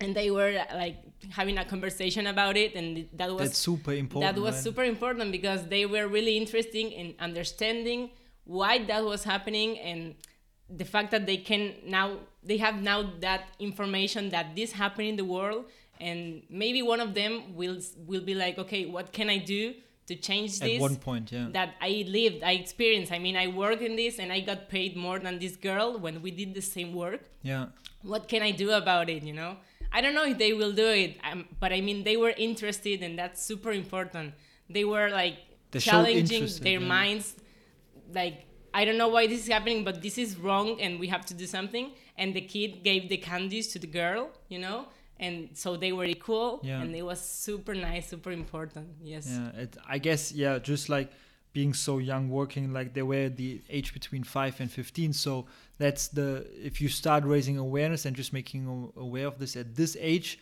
And 0.00 0.14
they 0.14 0.30
were 0.30 0.64
like 0.74 0.96
having 1.28 1.58
a 1.58 1.64
conversation 1.64 2.26
about 2.26 2.56
it 2.56 2.74
and 2.74 3.06
that 3.12 3.30
was 3.30 3.50
that's 3.50 3.58
super 3.58 3.92
important 3.92 4.34
that 4.34 4.40
was 4.40 4.54
right? 4.54 4.64
super 4.64 4.84
important 4.84 5.30
because 5.30 5.66
they 5.66 5.84
were 5.84 6.08
really 6.08 6.38
interested 6.38 6.86
in 6.86 7.14
understanding 7.18 8.10
why 8.44 8.82
that 8.84 9.04
was 9.04 9.22
happening 9.24 9.78
and 9.80 10.14
the 10.70 10.84
fact 10.84 11.10
that 11.10 11.26
they 11.26 11.36
can 11.36 11.74
now 11.84 12.16
they 12.42 12.56
have 12.56 12.80
now 12.80 13.12
that 13.20 13.48
information 13.58 14.30
that 14.30 14.56
this 14.56 14.72
happened 14.72 15.08
in 15.08 15.16
the 15.16 15.24
world 15.24 15.66
and 16.00 16.42
maybe 16.48 16.82
one 16.82 17.00
of 17.00 17.14
them 17.14 17.54
will 17.54 17.78
will 18.06 18.24
be 18.30 18.34
like 18.34 18.58
okay 18.58 18.86
what 18.86 19.12
can 19.12 19.28
i 19.30 19.38
do 19.38 19.74
to 20.10 20.16
change 20.16 20.58
this 20.58 20.74
at 20.74 20.80
one 20.80 20.96
point 20.96 21.30
yeah 21.30 21.46
that 21.52 21.74
I 21.80 22.04
lived, 22.18 22.42
I 22.42 22.52
experienced. 22.62 23.12
I 23.12 23.20
mean, 23.26 23.36
I 23.36 23.46
work 23.46 23.80
in 23.80 23.94
this 23.94 24.18
and 24.18 24.32
I 24.32 24.40
got 24.40 24.68
paid 24.68 24.96
more 24.96 25.18
than 25.20 25.38
this 25.38 25.54
girl 25.68 25.88
when 26.04 26.20
we 26.24 26.30
did 26.32 26.50
the 26.60 26.64
same 26.76 26.90
work. 27.04 27.20
yeah 27.42 27.66
What 28.12 28.22
can 28.32 28.42
I 28.42 28.50
do 28.62 28.68
about 28.82 29.06
it, 29.14 29.22
you 29.30 29.36
know? 29.40 29.52
I 29.96 29.98
don't 30.02 30.16
know 30.18 30.26
if 30.32 30.36
they 30.44 30.52
will 30.60 30.74
do 30.84 30.88
it, 31.04 31.12
um, 31.28 31.40
but 31.62 31.70
I 31.78 31.80
mean, 31.80 31.98
they 32.08 32.16
were 32.24 32.34
interested 32.48 33.02
and 33.06 33.12
that's 33.20 33.40
super 33.50 33.72
important. 33.82 34.34
They 34.76 34.84
were 34.92 35.08
like 35.20 35.36
They 35.70 35.80
challenging 35.90 36.46
their 36.66 36.80
yeah. 36.80 36.96
minds, 36.96 37.26
like, 38.20 38.36
I 38.78 38.84
don't 38.84 38.98
know 39.02 39.08
why 39.16 39.24
this 39.32 39.40
is 39.44 39.48
happening, 39.56 39.80
but 39.88 39.96
this 40.06 40.16
is 40.24 40.36
wrong 40.44 40.80
and 40.80 40.98
we 41.02 41.06
have 41.14 41.24
to 41.30 41.34
do 41.42 41.46
something. 41.56 41.86
And 42.20 42.28
the 42.38 42.44
kid 42.54 42.70
gave 42.88 43.02
the 43.14 43.20
candies 43.30 43.66
to 43.74 43.78
the 43.84 43.90
girl, 44.00 44.22
you 44.48 44.60
know? 44.66 44.78
And 45.26 45.36
so 45.62 45.76
they 45.76 45.92
were 45.92 46.08
equal 46.16 46.60
Yeah. 46.62 46.80
and 46.82 46.90
it 47.00 47.04
was 47.12 47.20
super 47.20 47.74
nice, 47.74 48.08
super 48.08 48.32
important. 48.32 48.86
Yes. 49.02 49.26
Yeah, 49.30 49.62
it, 49.62 49.76
I 49.94 49.98
guess 50.06 50.32
yeah, 50.32 50.58
just 50.72 50.88
like 50.88 51.10
being 51.52 51.74
so 51.74 51.98
young, 51.98 52.30
working 52.30 52.72
like 52.72 52.88
they 52.94 53.02
were 53.12 53.28
the 53.28 53.60
age 53.68 53.92
between 53.92 54.24
five 54.24 54.54
and 54.62 54.70
fifteen. 54.80 55.12
So 55.12 55.32
that's 55.78 56.08
the 56.08 56.28
if 56.68 56.80
you 56.82 56.88
start 56.88 57.22
raising 57.24 57.58
awareness 57.58 58.06
and 58.06 58.16
just 58.16 58.32
making 58.32 58.62
aware 58.96 59.26
of 59.26 59.36
this 59.38 59.56
at 59.56 59.74
this 59.74 59.96
age, 60.12 60.38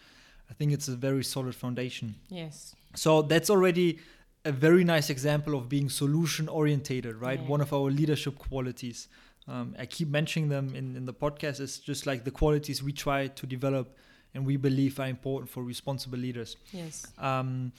I 0.51 0.55
think 0.55 0.73
it's 0.73 0.89
a 0.89 0.97
very 0.97 1.25
solid 1.25 1.55
foundation. 1.55 2.15
Yes. 2.29 2.75
So 2.95 3.23
that's 3.23 3.51
already 3.51 3.99
a 4.45 4.53
very 4.53 4.85
nice 4.85 5.11
example 5.11 5.55
of 5.59 5.69
being 5.69 5.89
solution 5.91 6.49
orientated, 6.49 7.17
right? 7.17 7.41
Yeah. 7.41 7.49
One 7.55 7.61
of 7.67 7.73
our 7.73 7.91
leadership 8.01 8.39
qualities. 8.39 9.09
Um, 9.49 9.75
I 9.79 9.87
keep 9.87 10.09
mentioning 10.09 10.49
them 10.51 10.75
in, 10.75 10.95
in 10.99 11.05
the 11.05 11.15
podcast. 11.25 11.59
It's 11.61 11.79
just 11.79 12.07
like 12.07 12.25
the 12.25 12.31
qualities 12.31 12.83
we 12.83 12.93
try 12.93 13.29
to 13.29 13.47
develop 13.47 13.97
and 14.39 14.47
we 14.47 14.57
believe 14.57 15.01
are 15.01 15.09
important 15.09 15.51
for 15.51 15.65
responsible 15.65 16.17
leaders. 16.17 16.57
Yes. 16.73 17.05
Um, 17.19 17.73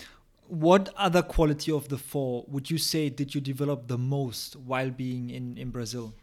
what 0.48 0.90
other 0.98 1.22
quality 1.22 1.72
of 1.72 1.88
the 1.88 1.98
four 1.98 2.44
would 2.50 2.70
you 2.70 2.78
say 2.78 3.10
did 3.10 3.34
you 3.34 3.40
develop 3.40 3.88
the 3.88 3.98
most 3.98 4.58
while 4.58 4.90
being 4.90 5.30
in, 5.30 5.58
in 5.58 5.70
Brazil? 5.70 6.14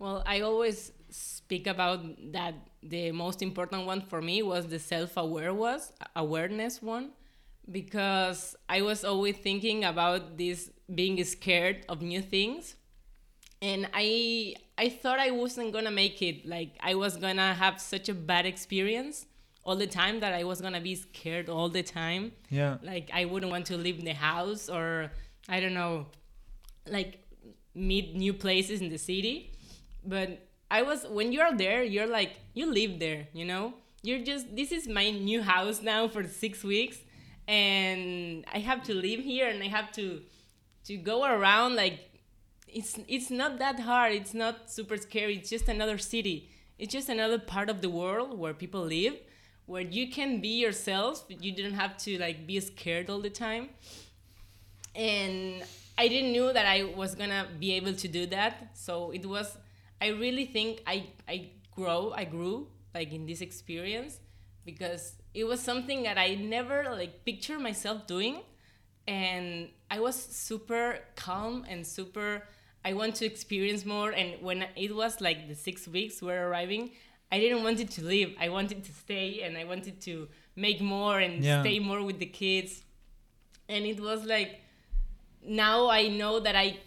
Well, 0.00 0.24
I 0.26 0.40
always 0.40 0.92
speak 1.10 1.68
about 1.68 2.00
that 2.32 2.54
the 2.82 3.12
most 3.12 3.42
important 3.42 3.86
one 3.86 4.00
for 4.00 4.20
me 4.20 4.42
was 4.42 4.66
the 4.66 4.78
self-aware 4.78 5.54
was 5.54 5.92
awareness 6.16 6.82
one 6.82 7.10
because 7.70 8.56
I 8.68 8.82
was 8.82 9.04
always 9.04 9.36
thinking 9.36 9.84
about 9.84 10.36
this 10.36 10.70
being 10.92 11.22
scared 11.22 11.84
of 11.88 12.02
new 12.02 12.22
things 12.22 12.74
and 13.62 13.88
I 13.92 14.54
I 14.78 14.88
thought 14.88 15.18
I 15.18 15.30
wasn't 15.30 15.72
going 15.72 15.84
to 15.84 15.90
make 15.90 16.22
it 16.22 16.46
like 16.46 16.70
I 16.80 16.94
was 16.94 17.16
going 17.16 17.36
to 17.36 17.52
have 17.62 17.80
such 17.80 18.08
a 18.08 18.14
bad 18.14 18.46
experience 18.46 19.26
all 19.64 19.76
the 19.76 19.86
time 19.86 20.20
that 20.20 20.32
I 20.32 20.44
was 20.44 20.60
going 20.60 20.72
to 20.72 20.80
be 20.80 20.94
scared 20.94 21.48
all 21.48 21.68
the 21.68 21.82
time 21.82 22.32
Yeah. 22.50 22.78
like 22.82 23.10
I 23.12 23.24
wouldn't 23.26 23.50
want 23.52 23.66
to 23.66 23.76
leave 23.76 24.02
the 24.04 24.14
house 24.14 24.68
or 24.68 25.12
I 25.48 25.60
don't 25.60 25.74
know, 25.74 26.06
like 26.86 27.10
meet 27.74 28.14
new 28.14 28.32
places 28.32 28.80
in 28.80 28.88
the 28.88 28.98
city. 28.98 29.52
But 30.04 30.28
I 30.70 30.82
was 30.82 31.04
when 31.08 31.32
you 31.32 31.40
are 31.40 31.54
there, 31.56 31.82
you're 31.82 32.06
like 32.06 32.32
you 32.54 32.72
live 32.72 32.98
there, 32.98 33.28
you 33.32 33.44
know. 33.44 33.74
You're 34.02 34.24
just 34.24 34.44
this 34.56 34.72
is 34.72 34.88
my 34.88 35.10
new 35.10 35.42
house 35.42 35.82
now 35.82 36.08
for 36.08 36.22
six 36.26 36.64
weeks, 36.64 36.98
and 37.46 38.44
I 38.52 38.58
have 38.60 38.82
to 38.84 38.94
live 38.94 39.20
here 39.20 39.48
and 39.48 39.62
I 39.62 39.68
have 39.68 39.92
to 39.92 40.22
to 40.84 40.96
go 40.96 41.24
around 41.24 41.76
like 41.76 41.98
it's 42.66 42.98
it's 43.08 43.30
not 43.30 43.58
that 43.58 43.80
hard. 43.80 44.12
It's 44.12 44.32
not 44.34 44.70
super 44.70 44.96
scary. 44.96 45.36
It's 45.36 45.50
just 45.50 45.68
another 45.68 45.98
city. 45.98 46.48
It's 46.78 46.92
just 46.92 47.08
another 47.10 47.38
part 47.38 47.68
of 47.68 47.82
the 47.82 47.90
world 47.90 48.38
where 48.38 48.54
people 48.54 48.82
live, 48.82 49.14
where 49.70 49.82
you 49.82 50.10
can 50.10 50.40
be 50.40 50.54
yourself. 50.64 51.24
You 51.28 51.52
don't 51.52 51.78
have 51.84 51.96
to 51.98 52.18
like 52.18 52.44
be 52.44 52.58
scared 52.58 53.08
all 53.08 53.20
the 53.20 53.30
time. 53.30 53.68
And 54.96 55.62
I 55.96 56.08
didn't 56.08 56.32
know 56.32 56.52
that 56.52 56.66
I 56.66 56.82
was 56.82 57.14
gonna 57.14 57.46
be 57.60 57.72
able 57.74 57.94
to 57.94 58.08
do 58.08 58.26
that. 58.26 58.70
So 58.74 59.12
it 59.12 59.24
was. 59.24 59.56
I 60.02 60.08
really 60.08 60.46
think 60.46 60.82
I 60.88 61.06
I 61.28 61.50
grow. 61.70 62.12
I 62.16 62.24
grew 62.24 62.66
like 62.94 63.12
in 63.12 63.26
this 63.26 63.40
experience 63.40 64.18
because 64.64 65.14
it 65.34 65.44
was 65.44 65.60
something 65.60 66.02
that 66.02 66.18
I 66.18 66.34
never 66.34 66.76
like 66.90 67.24
picture 67.24 67.58
myself 67.58 68.08
doing 68.08 68.42
and 69.06 69.68
I 69.88 70.00
was 70.00 70.16
super 70.16 70.98
calm 71.14 71.64
and 71.68 71.86
super 71.86 72.42
I 72.84 72.94
want 72.94 73.14
to 73.16 73.24
experience 73.26 73.84
more 73.84 74.10
and 74.10 74.42
when 74.42 74.66
it 74.74 74.92
was 74.96 75.20
like 75.20 75.46
the 75.48 75.54
6 75.54 75.86
weeks 75.88 76.20
were 76.20 76.48
arriving 76.48 76.90
I 77.32 77.38
didn't 77.38 77.62
want 77.62 77.78
it 77.80 77.90
to 77.92 78.02
leave 78.04 78.34
I 78.40 78.48
wanted 78.48 78.84
to 78.84 78.92
stay 78.92 79.42
and 79.42 79.56
I 79.56 79.64
wanted 79.64 80.00
to 80.08 80.28
make 80.56 80.80
more 80.80 81.18
and 81.20 81.44
Yeah. 81.44 81.60
stay 81.62 81.78
more 81.78 82.02
with 82.02 82.18
the 82.18 82.26
kids 82.26 82.82
and 83.68 83.84
it 83.86 83.98
was 84.00 84.24
like 84.24 84.60
now 85.42 85.88
I 85.88 86.08
know 86.08 86.40
that 86.40 86.56
I 86.56 86.78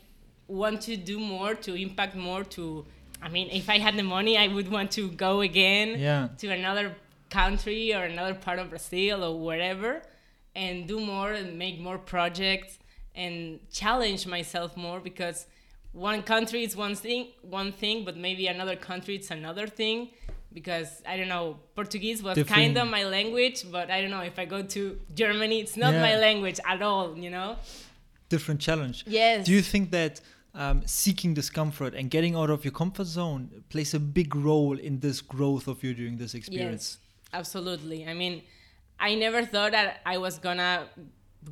want 0.48 0.82
to 0.82 0.98
do 0.98 1.20
more 1.20 1.56
to 1.56 1.74
impact 1.76 2.16
more 2.16 2.44
to 2.58 2.86
I 3.22 3.30
mean 3.30 3.48
if 3.52 3.70
I 3.70 3.78
had 3.80 3.96
the 3.98 4.04
money 4.04 4.38
I 4.38 4.48
would 4.48 4.70
want 4.70 4.92
to 4.92 5.10
go 5.10 5.42
again 5.42 6.00
Yeah. 6.00 6.28
to 6.40 6.48
another 6.50 6.96
country 7.30 7.94
or 7.96 8.04
another 8.04 8.36
part 8.36 8.60
of 8.60 8.70
Brazil 8.70 9.24
or 9.24 9.40
wherever 9.40 10.02
and 10.56 10.88
do 10.88 11.00
more 11.00 11.32
and 11.32 11.58
make 11.58 11.80
more 11.80 11.98
projects 11.98 12.78
and 13.16 13.60
challenge 13.72 14.28
myself 14.28 14.76
more 14.78 15.00
because 15.00 15.48
one 15.94 16.22
country 16.24 16.64
is 16.64 16.76
one 16.76 16.96
thing 16.96 17.28
one 17.42 17.72
thing 17.72 18.04
but 18.06 18.16
maybe 18.18 18.48
another 18.48 18.76
country 18.76 19.16
it's 19.16 19.32
another 19.32 19.68
thing 19.68 20.10
because 20.54 20.90
I 21.12 21.18
don't 21.18 21.28
know 21.36 21.46
Portuguese 21.76 22.22
was 22.24 22.36
Different- 22.36 22.62
kind 22.62 22.78
of 22.78 22.88
my 22.88 23.04
language 23.18 23.60
but 23.72 23.90
I 23.90 23.98
don't 24.02 24.12
know 24.12 24.22
if 24.32 24.38
I 24.44 24.46
go 24.46 24.62
to 24.76 24.82
Germany 25.22 25.58
it's 25.64 25.78
not 25.78 25.94
Yeah. 25.94 26.02
my 26.10 26.16
language 26.28 26.60
at 26.74 26.82
all 26.82 27.18
you 27.18 27.30
know 27.30 27.50
different 28.30 28.60
challenge. 28.68 28.98
yes 29.08 29.46
Do 29.46 29.52
you 29.58 29.62
think 29.74 29.92
that 29.92 30.22
um, 30.56 30.78
seeking 30.86 31.34
discomfort 31.34 31.94
and 31.96 32.06
getting 32.16 32.36
out 32.36 32.50
of 32.56 32.64
your 32.66 32.72
comfort 32.84 33.08
zone 33.08 33.42
plays 33.70 33.94
a 33.96 34.00
big 34.00 34.36
role 34.36 34.78
in 34.78 35.00
this 35.00 35.20
growth 35.22 35.68
of 35.68 35.84
you 35.84 35.92
during 35.96 36.18
this 36.18 36.34
experience? 36.36 36.86
Yes, 37.00 37.34
absolutely. 37.40 38.00
I 38.08 38.14
mean, 38.14 38.44
I 39.00 39.16
never 39.16 39.42
thought 39.54 39.72
that 39.72 40.02
I 40.06 40.20
was 40.20 40.38
gonna 40.38 40.74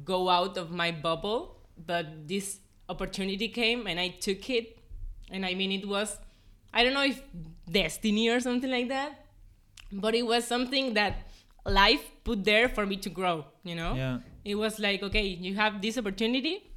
go 0.05 0.29
out 0.29 0.55
of 0.55 0.70
my 0.70 0.91
bubble, 0.91 1.58
but 1.91 2.05
this 2.27 2.60
opportunity 2.89 3.48
came 3.48 3.88
and 3.88 4.00
I 4.00 4.10
took 4.10 4.48
it. 4.51 4.77
And 5.31 5.46
I 5.48 5.55
mean, 5.55 5.72
it 5.72 5.88
was, 5.88 6.17
I 6.73 6.83
don't 6.83 6.93
know 6.93 7.03
if 7.03 7.21
destiny 7.69 8.29
or 8.29 8.39
something 8.39 8.69
like 8.71 8.87
that, 8.89 9.25
but 9.91 10.15
it 10.15 10.25
was 10.25 10.45
something 10.45 10.93
that 10.93 11.27
life 11.65 12.03
put 12.23 12.43
there 12.43 12.69
for 12.69 12.85
me 12.85 12.97
to 12.97 13.09
grow, 13.09 13.45
you 13.63 13.75
know? 13.75 13.93
Yeah. 13.95 14.19
It 14.43 14.55
was 14.55 14.79
like, 14.79 15.03
okay, 15.03 15.25
you 15.27 15.55
have 15.55 15.81
this 15.81 15.97
opportunity 15.97 16.71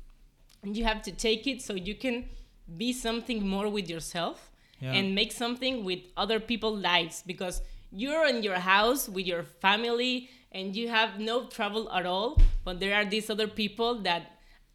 and 0.63 0.77
you 0.77 0.85
have 0.85 1.03
to 1.03 1.13
take 1.13 1.47
it 1.47 1.63
so 1.63 1.75
you 1.75 1.95
can 1.95 2.29
be 2.77 2.93
something 2.93 3.47
more 3.47 3.69
with 3.69 3.89
yourself 3.89 4.51
Yeah. 4.81 4.93
and 4.93 5.15
make 5.15 5.33
something 5.33 5.85
with 5.85 6.01
other 6.17 6.41
people's 6.41 6.81
lives 6.83 7.23
because 7.27 7.63
you're 7.91 8.27
in 8.27 8.43
your 8.43 8.59
house 8.59 9.09
with 9.09 9.27
your 9.27 9.45
family 9.45 10.29
and 10.53 10.75
you 10.77 10.89
have 10.89 11.19
no 11.21 11.47
trouble 11.47 11.89
at 11.93 12.05
all 12.07 12.37
but 12.65 12.81
there 12.81 12.95
are 12.95 13.05
these 13.05 13.31
other 13.31 13.47
people 13.47 14.03
that 14.03 14.23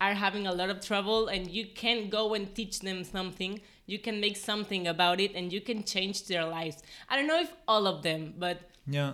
are 0.01 0.13
having 0.13 0.47
a 0.47 0.53
lot 0.53 0.69
of 0.69 0.79
trouble 0.79 1.27
and 1.27 1.51
you 1.51 1.65
can 1.75 2.09
go 2.09 2.33
and 2.33 2.55
teach 2.55 2.79
them 2.79 3.03
something 3.03 3.59
you 3.91 3.99
can 4.07 4.15
make 4.25 4.37
something 4.37 4.83
about 4.87 5.19
it 5.25 5.31
and 5.37 5.51
you 5.55 5.61
can 5.69 5.79
change 5.93 6.17
their 6.31 6.45
lives 6.57 6.77
i 7.09 7.15
don't 7.15 7.29
know 7.31 7.39
if 7.47 7.51
all 7.67 7.85
of 7.93 7.97
them 8.07 8.21
but 8.45 8.57
Yeah. 8.97 9.13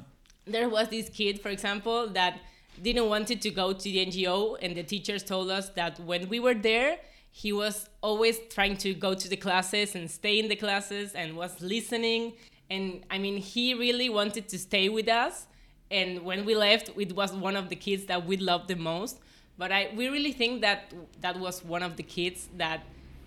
there 0.55 0.70
was 0.77 0.88
this 0.89 1.08
kid, 1.20 1.36
for 1.44 1.50
example, 1.58 2.00
that 2.20 2.34
didn't 2.88 3.08
wanted 3.15 3.39
to 3.46 3.50
go 3.62 3.67
to 3.82 3.86
the 3.94 4.00
NGO, 4.10 4.38
and 4.63 4.72
the 4.79 4.84
teachers 4.94 5.22
told 5.34 5.48
us 5.58 5.65
that 5.79 5.94
when 6.10 6.22
we 6.34 6.39
were 6.46 6.53
there, 6.72 6.91
he 7.41 7.51
was 7.62 7.75
always 8.08 8.36
trying 8.55 8.75
to 8.86 8.89
go 9.05 9.12
to 9.24 9.27
the 9.34 9.39
classes 9.48 9.96
and 9.98 10.05
stay 10.20 10.36
in 10.41 10.48
the 10.53 10.60
classes 10.65 11.08
and 11.20 11.27
was 11.44 11.53
listening. 11.74 12.22
And 12.70 12.86
I 13.15 13.17
mean, 13.24 13.38
he 13.53 13.65
really 13.86 14.10
wanted 14.20 14.46
to 14.53 14.58
stay 14.70 14.86
with 14.98 15.10
us. 15.24 15.36
And 16.00 16.10
when 16.29 16.39
we 16.48 16.53
left, 16.67 16.86
it 17.05 17.12
was 17.22 17.29
one 17.48 17.55
of 17.62 17.65
the 17.74 17.79
kids 17.88 18.03
that 18.12 18.22
we 18.29 18.36
loved 18.51 18.67
the 18.74 18.79
most. 18.94 19.15
But 19.62 19.70
I, 19.77 19.82
we 20.00 20.05
really 20.15 20.34
think 20.41 20.53
that 20.67 20.79
that 21.25 21.36
was 21.46 21.55
one 21.75 21.84
of 21.89 21.94
the 22.00 22.03
kids 22.17 22.39
that 22.63 22.79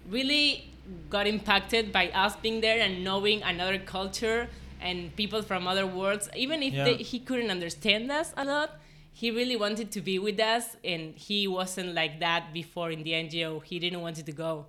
really 0.09 0.71
got 1.11 1.27
impacted 1.27 1.93
by 1.93 2.09
us 2.11 2.35
being 2.37 2.61
there 2.61 2.81
and 2.81 3.05
knowing 3.05 3.43
another 3.43 3.79
culture 3.79 4.49
and 4.81 5.15
people 5.17 5.43
from 5.43 5.67
other 5.67 5.87
worlds 5.87 6.29
even 6.37 6.63
if 6.63 6.73
Yeah. 6.73 6.85
they, 6.85 6.95
he 6.97 7.19
couldn't 7.19 7.51
understand 7.51 8.11
us 8.11 8.33
a 8.37 8.45
lot 8.45 8.71
he 9.13 9.31
really 9.31 9.57
wanted 9.57 9.91
to 9.97 10.01
be 10.01 10.19
with 10.19 10.39
us 10.41 10.77
and 10.85 11.15
he 11.17 11.47
wasn't 11.49 11.95
like 11.95 12.21
that 12.21 12.53
before 12.55 12.91
in 12.91 13.03
the 13.03 13.13
ngo 13.13 13.63
he 13.65 13.79
didn't 13.79 14.01
want 14.01 14.17
to 14.17 14.33
go 14.33 14.67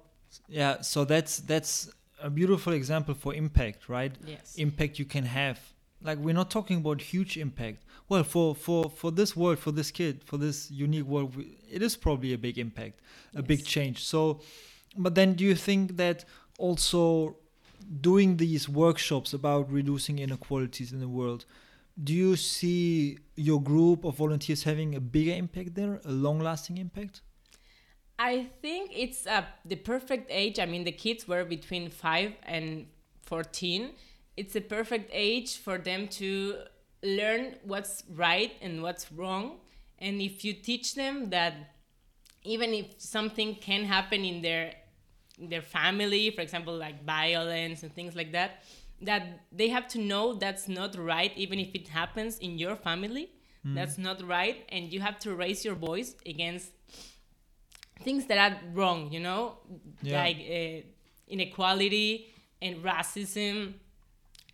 Yeah. 0.49 0.81
So 0.81 1.05
that's 1.05 1.33
that's 1.51 1.89
a 2.21 2.29
beautiful 2.29 2.73
example 2.73 3.15
for 3.23 3.31
impact, 3.33 3.79
right? 3.97 4.13
yes 4.33 4.55
Impact 4.57 4.99
you 5.01 5.05
can 5.15 5.25
have. 5.25 5.57
Like 6.07 6.17
we're 6.25 6.39
not 6.41 6.49
talking 6.57 6.77
about 6.83 7.01
huge 7.13 7.33
impact. 7.37 7.79
Well, 8.09 8.23
for 8.23 8.47
for 8.65 8.89
for 9.01 9.09
this 9.19 9.31
world, 9.41 9.57
for 9.59 9.71
this 9.79 9.89
kid, 9.91 10.13
for 10.29 10.37
this 10.45 10.57
unique 10.87 11.07
world, 11.13 11.31
it 11.75 11.81
is 11.87 11.93
probably 12.05 12.31
a 12.33 12.37
big 12.37 12.57
impact, 12.57 12.95
a 13.35 13.41
big 13.51 13.61
change. 13.75 13.97
So, 14.13 14.19
but 14.97 15.15
then 15.15 15.33
do 15.33 15.43
you 15.43 15.55
think 15.55 15.97
that 15.97 16.25
also 16.57 17.37
doing 18.01 18.37
these 18.37 18.67
workshops 18.67 19.33
about 19.33 19.71
reducing 19.71 20.19
inequalities 20.19 20.91
in 20.91 20.99
the 20.99 21.07
world, 21.07 21.45
do 22.01 22.13
you 22.13 22.35
see 22.35 23.17
your 23.35 23.61
group 23.61 24.05
of 24.05 24.15
volunteers 24.15 24.63
having 24.63 24.95
a 24.95 24.99
bigger 24.99 25.33
impact 25.33 25.75
there, 25.75 25.99
a 26.05 26.11
long-lasting 26.11 26.77
impact? 26.77 27.21
I 28.17 28.47
think 28.61 28.91
it's 28.93 29.25
uh, 29.25 29.43
the 29.65 29.75
perfect 29.75 30.27
age. 30.29 30.59
I 30.59 30.65
mean, 30.65 30.83
the 30.83 30.91
kids 30.91 31.27
were 31.27 31.45
between 31.45 31.89
5 31.89 32.33
and 32.43 32.87
14. 33.23 33.91
It's 34.35 34.55
a 34.55 34.61
perfect 34.61 35.09
age 35.13 35.57
for 35.57 35.77
them 35.77 36.07
to 36.19 36.57
learn 37.01 37.55
what's 37.63 38.03
right 38.13 38.51
and 38.61 38.83
what's 38.83 39.11
wrong. 39.11 39.59
And 39.99 40.21
if 40.21 40.43
you 40.43 40.53
teach 40.53 40.95
them 40.95 41.29
that 41.29 41.53
even 42.43 42.73
if 42.73 42.85
something 42.97 43.55
can 43.55 43.83
happen 43.85 44.23
in 44.23 44.41
their 44.41 44.73
in 45.39 45.49
their 45.49 45.61
family, 45.61 46.31
for 46.31 46.41
example, 46.41 46.75
like 46.75 47.03
violence 47.05 47.83
and 47.83 47.93
things 47.95 48.15
like 48.15 48.31
that, 48.33 48.63
that 49.01 49.23
they 49.51 49.69
have 49.69 49.87
to 49.87 49.99
know 49.99 50.33
that's 50.33 50.67
not 50.67 50.97
right, 50.97 51.31
even 51.37 51.59
if 51.59 51.73
it 51.73 51.87
happens 51.87 52.37
in 52.39 52.57
your 52.57 52.75
family. 52.75 53.31
That's 53.65 53.97
not 53.97 54.25
right, 54.25 54.65
and 54.69 54.91
you 54.91 55.01
have 55.01 55.19
to 55.19 55.35
raise 55.35 55.65
your 55.65 55.75
voice 55.75 56.15
against 56.25 56.71
things 58.03 58.25
that 58.27 58.37
are 58.37 58.57
wrong, 58.73 59.11
you 59.11 59.19
know, 59.19 59.57
Yeah. 60.01 60.21
like 60.23 60.37
uh, 60.37 60.87
inequality 61.27 62.33
and 62.61 62.83
racism, 62.83 63.73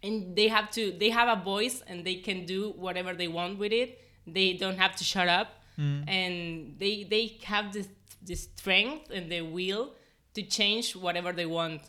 and 0.04 0.36
they 0.36 0.48
have 0.48 0.70
to 0.72 0.92
they 0.92 1.10
have 1.12 1.30
a 1.40 1.42
voice 1.44 1.82
and 1.88 2.06
they 2.06 2.16
can 2.16 2.46
do 2.46 2.72
whatever 2.72 3.14
they 3.14 3.28
want 3.28 3.58
with 3.60 3.72
it. 3.72 4.02
They 4.28 4.54
don't 4.54 4.78
have 4.78 4.96
to 4.98 5.04
shut 5.04 5.28
up, 5.28 5.48
Mm. 5.78 6.04
and 6.08 6.80
they 6.80 7.04
they 7.04 7.38
have 7.44 7.74
the 7.74 7.86
the 8.24 8.36
strength 8.36 9.12
and 9.12 9.30
the 9.32 9.42
will 9.42 9.94
to 10.34 10.42
change 10.44 10.96
whatever 10.96 11.32
they 11.34 11.46
want. 11.46 11.82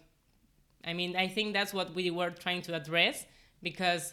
I 0.85 0.92
mean, 0.92 1.16
I 1.16 1.29
think 1.29 1.53
that's 1.53 1.72
what 1.75 1.94
we 1.94 2.11
were 2.11 2.31
trying 2.31 2.62
to 2.62 2.75
address 2.75 3.27
because, 3.62 4.12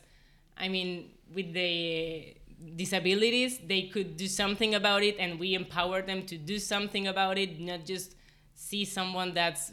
I 0.58 0.70
mean, 0.70 1.12
with 1.34 1.54
the 1.54 2.36
disabilities, 2.76 3.60
they 3.60 3.84
could 3.84 4.18
do 4.18 4.28
something 4.28 4.74
about 4.76 5.04
it, 5.04 5.18
and 5.20 5.40
we 5.40 5.54
empower 5.54 6.02
them 6.02 6.26
to 6.28 6.38
do 6.38 6.58
something 6.60 7.08
about 7.08 7.38
it, 7.38 7.60
not 7.60 7.86
just 7.86 8.16
see 8.56 8.86
someone 8.86 9.34
that's 9.34 9.72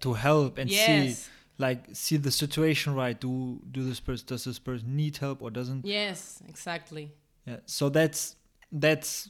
to 0.00 0.12
help 0.14 0.58
and 0.58 0.70
Yes. 0.70 0.86
see 0.86 1.26
like 1.58 1.84
see 1.92 2.16
the 2.16 2.30
situation 2.30 2.94
right 2.94 3.20
do 3.20 3.60
do 3.70 3.82
this 3.84 4.00
person 4.00 4.24
does 4.26 4.44
this 4.44 4.58
person 4.58 4.96
need 4.96 5.16
help 5.16 5.42
or 5.42 5.50
doesn't 5.50 5.84
yes, 5.84 6.40
exactly. 6.48 7.10
yeah 7.44 7.56
so 7.66 7.88
that's 7.88 8.36
that's 8.72 9.28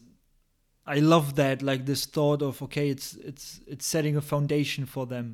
i 0.96 0.98
love 1.14 1.26
that 1.42 1.62
like 1.70 1.82
this 1.86 2.02
thought 2.16 2.40
of 2.48 2.60
okay 2.66 2.86
it's 2.94 3.08
it's 3.30 3.60
it's 3.72 3.86
setting 3.94 4.16
a 4.16 4.20
foundation 4.32 4.84
for 4.94 5.04
them 5.14 5.26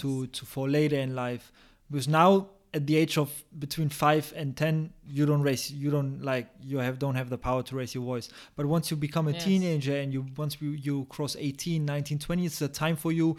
to 0.00 0.26
to 0.28 0.46
for 0.46 0.64
later 0.68 0.96
in 1.06 1.14
life. 1.14 1.52
Because 1.90 2.08
now 2.08 2.30
at 2.74 2.86
the 2.86 2.96
age 2.96 3.18
of 3.18 3.28
between 3.58 3.90
5 3.90 4.32
and 4.34 4.56
10 4.56 4.90
you 5.06 5.26
don't 5.26 5.42
raise 5.42 5.70
you 5.70 5.90
don't 5.90 6.22
like 6.22 6.46
you 6.70 6.78
have 6.78 6.96
don't 6.98 7.16
have 7.16 7.28
the 7.28 7.36
power 7.36 7.62
to 7.64 7.76
raise 7.76 7.94
your 7.94 8.04
voice. 8.04 8.30
But 8.56 8.64
once 8.66 8.90
you 8.90 8.96
become 8.96 9.28
a 9.28 9.32
Yes. 9.32 9.44
teenager 9.44 9.96
and 10.02 10.10
you 10.14 10.24
once 10.36 10.56
you, 10.62 10.70
you 10.70 11.04
cross 11.10 11.36
18 11.38 11.84
19 11.84 12.18
20 12.18 12.46
it's 12.46 12.62
a 12.62 12.68
time 12.68 12.96
for 12.96 13.12
you 13.12 13.36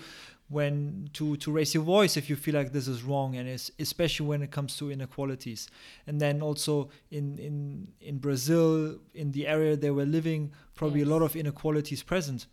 when 0.53 1.09
to 1.13 1.35
to 1.37 1.51
raise 1.51 1.73
your 1.73 1.83
voice 1.83 2.15
if 2.15 2.29
you 2.29 2.35
feel 2.35 2.53
like 2.53 2.71
this 2.71 2.87
is 2.87 3.03
wrong 3.03 3.35
and 3.35 3.49
it's, 3.49 3.71
especially 3.79 4.27
when 4.27 4.41
it 4.41 4.51
comes 4.51 4.77
to 4.77 4.91
inequalities 4.91 5.67
and 6.07 6.21
then 6.21 6.41
also 6.41 6.89
in 7.11 7.37
in 7.39 7.87
in 7.99 8.17
brazil 8.19 8.97
in 9.13 9.31
the 9.31 9.47
area 9.47 9.75
they 9.75 9.89
were 9.91 10.05
living 10.05 10.51
probably 10.75 11.01
a 11.01 11.05
lot 11.05 11.21
of 11.21 11.35
inequalities 11.35 12.03
present 12.03 12.45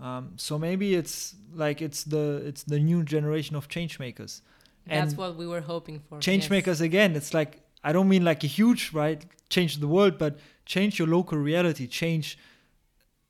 um, 0.00 0.32
so 0.36 0.58
maybe 0.58 0.94
it's 0.94 1.36
like 1.54 1.80
it's 1.80 2.02
the 2.04 2.42
it's 2.44 2.64
the 2.64 2.80
new 2.80 3.02
generation 3.04 3.54
of 3.54 3.68
change 3.68 3.98
makers 4.00 4.42
That's 4.86 5.12
and 5.12 5.18
what 5.18 5.36
we 5.36 5.46
were 5.46 5.60
hoping 5.60 6.00
for. 6.00 6.18
change 6.18 6.44
yes. 6.44 6.50
makers 6.50 6.80
again 6.80 7.14
it's 7.14 7.32
like 7.32 7.62
i 7.84 7.92
don't 7.92 8.08
mean 8.08 8.24
like 8.24 8.42
a 8.42 8.48
huge 8.48 8.92
right 8.92 9.24
change 9.48 9.78
the 9.78 9.88
world 9.88 10.18
but 10.18 10.38
change 10.66 10.98
your 10.98 11.08
local 11.08 11.38
reality 11.38 11.86
change 11.86 12.36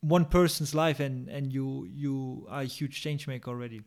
one 0.00 0.24
person's 0.24 0.74
life 0.74 1.00
and 1.00 1.28
and 1.28 1.52
you 1.52 1.86
you 1.90 2.46
are 2.48 2.62
a 2.62 2.70
huge 2.78 3.02
change 3.02 3.26
maker 3.26 3.50
already 3.50 3.82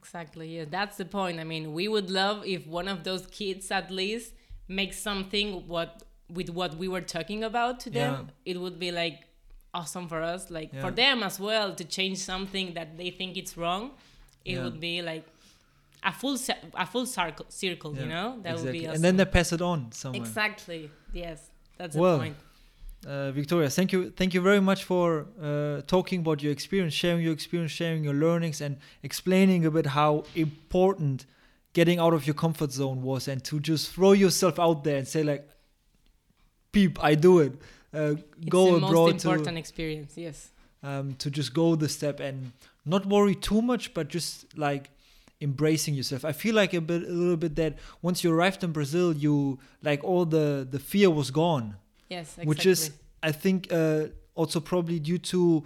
Exactly. 0.00 0.46
Yeah, 0.56 0.66
that's 0.76 0.96
the 1.02 1.04
point. 1.20 1.36
I 1.40 1.44
mean, 1.52 1.64
we 1.78 1.86
would 1.94 2.10
love 2.10 2.36
if 2.56 2.62
one 2.66 2.88
of 2.94 2.98
those 3.08 3.24
kids 3.40 3.64
at 3.80 3.90
least 3.90 4.28
makes 4.68 4.98
something 5.08 5.48
what 5.72 5.90
with 6.38 6.50
what 6.50 6.72
we 6.82 6.86
were 6.94 7.00
talking 7.16 7.40
about 7.50 7.74
to 7.84 7.88
them. 7.98 8.16
It 8.44 8.56
would 8.62 8.78
be 8.86 8.90
like 9.02 9.18
awesome 9.78 10.06
for 10.12 10.20
us, 10.34 10.42
like 10.58 10.70
Yeah. 10.72 10.82
for 10.84 10.90
them 11.02 11.22
as 11.28 11.36
well 11.48 11.68
to 11.80 11.84
change 11.96 12.18
something 12.32 12.66
that 12.78 12.88
they 13.00 13.10
think 13.18 13.36
it's 13.42 13.54
wrong. 13.60 13.84
It 14.44 14.54
Yeah. 14.54 14.64
would 14.64 14.80
be 14.90 14.94
like 15.12 15.24
a 16.10 16.12
full 16.20 16.36
a 16.84 16.86
full 16.92 17.06
circle, 17.06 17.46
circle 17.48 17.92
Yeah, 17.94 18.00
you 18.02 18.08
know? 18.14 18.28
That 18.42 18.52
would 18.56 18.60
exactly. 18.60 18.78
be 18.80 18.86
awesome. 18.86 18.94
and 18.96 19.04
then 19.06 19.16
they 19.20 19.24
pass 19.38 19.48
it 19.56 19.62
on 19.72 19.78
somewhere 19.92 20.20
exactly. 20.22 20.82
Yes, 21.12 21.38
that's 21.78 21.96
Well, 21.96 22.18
the 22.18 22.24
point. 22.24 22.36
Uh, 23.06 23.30
Victoria, 23.32 23.70
thank 23.70 23.92
you, 23.92 24.10
thank 24.10 24.34
you 24.34 24.40
very 24.40 24.60
much 24.60 24.84
for 24.84 25.26
uh, 25.40 25.80
talking 25.86 26.20
about 26.20 26.42
your 26.42 26.52
experience, 26.52 26.92
sharing 26.94 27.22
your 27.22 27.32
experience, 27.32 27.72
sharing 27.72 28.02
your 28.04 28.14
learnings, 28.14 28.60
and 28.60 28.76
explaining 29.02 29.64
a 29.64 29.70
bit 29.70 29.86
how 29.86 30.24
important 30.34 31.26
getting 31.72 31.98
out 31.98 32.14
of 32.14 32.26
your 32.26 32.34
comfort 32.34 32.72
zone 32.72 33.02
was, 33.02 33.28
and 33.28 33.44
to 33.44 33.60
just 33.60 33.92
throw 33.94 34.12
yourself 34.12 34.58
out 34.58 34.82
there 34.84 34.96
and 34.96 35.06
say 35.06 35.22
like, 35.22 35.48
peep, 36.72 36.98
I 37.02 37.14
do 37.14 37.40
it. 37.40 37.52
Uh, 37.94 38.14
It's 38.16 38.48
go 38.48 38.78
the 38.78 38.86
abroad 38.86 39.12
most 39.12 39.22
to 39.22 39.30
important 39.30 39.58
experience. 39.58 40.12
Yes. 40.16 40.50
um, 40.82 41.14
to 41.18 41.30
just 41.30 41.52
go 41.54 41.74
the 41.76 41.88
step 41.88 42.20
and 42.20 42.52
not 42.84 43.06
worry 43.06 43.34
too 43.34 43.62
much, 43.62 43.94
but 43.94 44.08
just 44.08 44.56
like 44.56 44.90
embracing 45.40 45.94
yourself. 45.94 46.24
I 46.24 46.32
feel 46.32 46.54
like 46.54 46.72
a 46.74 46.80
bit, 46.80 47.02
a 47.02 47.12
little 47.12 47.36
bit 47.36 47.56
that 47.56 47.74
once 48.02 48.22
you 48.22 48.32
arrived 48.32 48.62
in 48.64 48.72
Brazil, 48.72 49.12
you 49.12 49.58
like 49.82 50.02
all 50.04 50.24
the 50.24 50.66
the 50.70 50.78
fear 50.78 51.10
was 51.10 51.30
gone, 51.30 51.76
Yes. 52.08 52.26
Exactly. 52.28 52.46
which 52.46 52.66
is 52.66 52.90
I 53.22 53.32
think 53.32 53.72
uh, 53.72 54.06
also 54.34 54.60
probably 54.60 54.98
due 55.00 55.18
to 55.32 55.64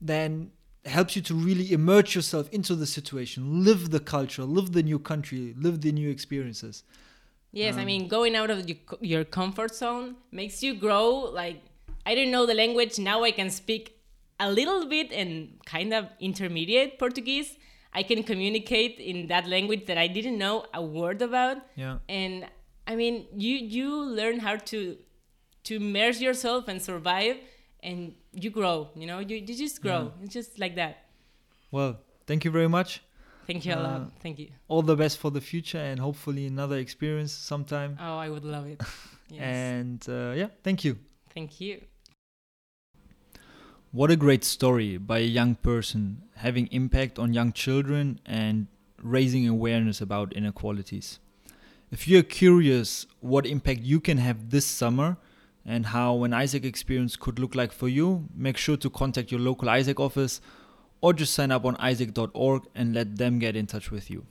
then 0.00 0.50
helps 0.84 1.16
you 1.16 1.22
to 1.22 1.34
really 1.34 1.72
immerse 1.72 2.14
yourself 2.14 2.48
into 2.50 2.74
the 2.74 2.86
situation, 2.86 3.64
live 3.64 3.90
the 3.90 4.00
culture, 4.00 4.44
live 4.44 4.72
the 4.72 4.82
new 4.82 4.98
country, 4.98 5.54
live 5.58 5.80
the 5.80 5.92
new 5.92 6.08
experiences. 6.10 6.84
Yes, 7.52 7.76
I 7.76 7.80
Um, 7.80 7.86
mean, 7.86 8.08
going 8.08 8.36
out 8.36 8.50
of 8.50 8.58
your 9.00 9.24
comfort 9.24 9.74
zone 9.74 10.16
makes 10.30 10.62
you 10.62 10.74
grow. 10.74 11.08
Like, 11.42 11.62
I 12.06 12.14
didn't 12.14 12.30
know 12.30 12.46
the 12.46 12.54
language. 12.54 12.98
Now 12.98 13.22
I 13.24 13.30
can 13.32 13.50
speak 13.50 13.94
a 14.40 14.50
little 14.50 14.86
bit 14.86 15.12
and 15.12 15.58
kind 15.66 15.92
of 15.94 16.06
intermediate 16.20 16.98
Portuguese. 16.98 17.56
I 17.92 18.02
can 18.02 18.22
communicate 18.22 18.98
in 18.98 19.26
that 19.28 19.46
language 19.46 19.86
that 19.86 19.98
I 19.98 20.06
didn't 20.08 20.38
know 20.38 20.66
a 20.74 20.82
word 20.82 21.22
about. 21.22 21.56
Yeah. 21.74 21.98
And 22.08 22.46
I 22.86 22.96
mean, 22.96 23.26
you 23.34 23.56
you 23.56 23.88
learn 24.20 24.40
how 24.40 24.56
to 24.72 24.96
to 25.68 25.76
immerse 25.76 26.20
yourself 26.20 26.68
and 26.68 26.80
survive, 26.80 27.36
and 27.82 28.14
you 28.32 28.50
grow. 28.50 28.88
You 29.00 29.06
know, 29.06 29.18
you, 29.20 29.36
you 29.36 29.54
just 29.66 29.80
grow. 29.82 30.12
It's 30.22 30.32
just 30.32 30.58
like 30.58 30.74
that. 30.76 30.94
Well, 31.70 31.98
thank 32.26 32.44
you 32.44 32.50
very 32.50 32.68
much. 32.68 33.02
Thank 33.46 33.64
you 33.64 33.72
a 33.72 33.76
Uh, 33.76 33.82
lot. 33.88 34.12
Thank 34.22 34.38
you. 34.38 34.48
All 34.68 34.82
the 34.82 34.96
best 34.96 35.16
for 35.18 35.30
the 35.30 35.40
future 35.40 35.78
and 35.90 35.98
hopefully 36.00 36.46
another 36.46 36.78
experience 36.78 37.32
sometime. 37.32 37.96
Oh, 38.00 38.18
I 38.18 38.28
would 38.28 38.44
love 38.44 38.66
it. 38.66 38.80
Yes. 39.30 39.42
And 39.44 40.00
uh, 40.08 40.32
yeah, 40.40 40.48
thank 40.64 40.84
you. 40.86 40.96
Thank 41.34 41.60
you. 41.60 41.82
What 43.92 44.10
a 44.10 44.16
great 44.16 44.42
story 44.44 44.96
by 44.96 45.18
a 45.18 45.26
young 45.40 45.54
person 45.54 46.22
having 46.36 46.66
impact 46.68 47.18
on 47.18 47.34
young 47.34 47.52
children 47.52 48.20
and 48.24 48.68
raising 49.02 49.46
awareness 49.46 50.00
about 50.00 50.32
inequalities. 50.32 51.18
If 51.90 52.08
you're 52.08 52.22
curious 52.22 53.06
what 53.20 53.44
impact 53.46 53.80
you 53.82 54.00
can 54.00 54.16
have 54.16 54.48
this 54.48 54.64
summer 54.64 55.18
and 55.68 55.84
how 55.86 56.24
an 56.24 56.30
AIESEC 56.30 56.64
experience 56.64 57.14
could 57.14 57.38
look 57.38 57.54
like 57.54 57.72
for 57.72 57.88
you, 57.88 58.26
make 58.34 58.56
sure 58.56 58.78
to 58.78 58.88
contact 58.88 59.30
your 59.30 59.38
local 59.38 59.68
AIESEC 59.68 60.00
office 60.00 60.40
or 61.02 61.12
just 61.12 61.34
sign 61.34 61.52
up 61.52 61.66
on 61.66 61.76
aiesec.org 61.76 62.62
and 62.74 62.94
let 62.94 63.16
them 63.16 63.38
get 63.38 63.54
in 63.54 63.66
touch 63.66 63.90
with 63.90 64.10
you. 64.10 64.24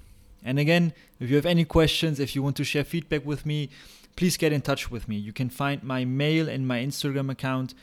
And 0.44 0.58
again, 0.58 0.94
if 1.20 1.30
you 1.30 1.36
have 1.36 1.46
any 1.46 1.64
questions, 1.64 2.20
if 2.20 2.36
you 2.36 2.42
want 2.42 2.56
to 2.58 2.64
share 2.64 2.84
feedback 2.84 3.24
with 3.24 3.46
me, 3.46 3.70
please 4.16 4.36
get 4.36 4.52
in 4.52 4.62
touch 4.62 4.90
with 4.90 5.08
me. 5.08 5.16
You 5.16 5.32
can 5.32 5.50
find 5.50 5.84
my 5.84 6.06
mail 6.06 6.50
and 6.50 6.68
my 6.68 6.80
Instagram 6.80 7.32
account 7.32 7.76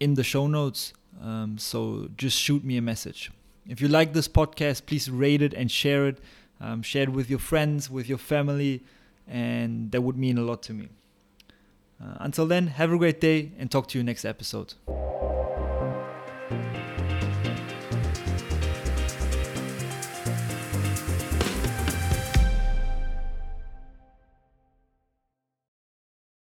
in 0.00 0.14
the 0.14 0.24
show 0.24 0.46
notes. 0.46 0.94
Um, 1.22 1.58
so 1.58 2.08
just 2.16 2.38
shoot 2.38 2.64
me 2.64 2.78
a 2.78 2.82
message. 2.82 3.30
If 3.68 3.82
you 3.82 3.88
like 3.88 4.14
this 4.14 4.26
podcast, 4.26 4.86
please 4.86 5.10
rate 5.10 5.42
it 5.42 5.52
and 5.52 5.70
share 5.70 6.08
it. 6.08 6.18
Um, 6.62 6.80
share 6.80 7.02
it 7.02 7.10
with 7.10 7.28
your 7.28 7.38
friends, 7.38 7.90
with 7.90 8.08
your 8.08 8.18
family, 8.18 8.82
and 9.28 9.90
that 9.92 10.00
would 10.00 10.16
mean 10.16 10.38
a 10.38 10.42
lot 10.42 10.62
to 10.64 10.72
me. 10.72 10.88
Uh, 12.02 12.16
until 12.20 12.46
then, 12.46 12.68
have 12.68 12.92
a 12.92 12.96
great 12.96 13.20
day 13.20 13.52
and 13.58 13.70
talk 13.70 13.88
to 13.88 13.98
you 13.98 14.04
next 14.04 14.24
episode. 14.24 14.74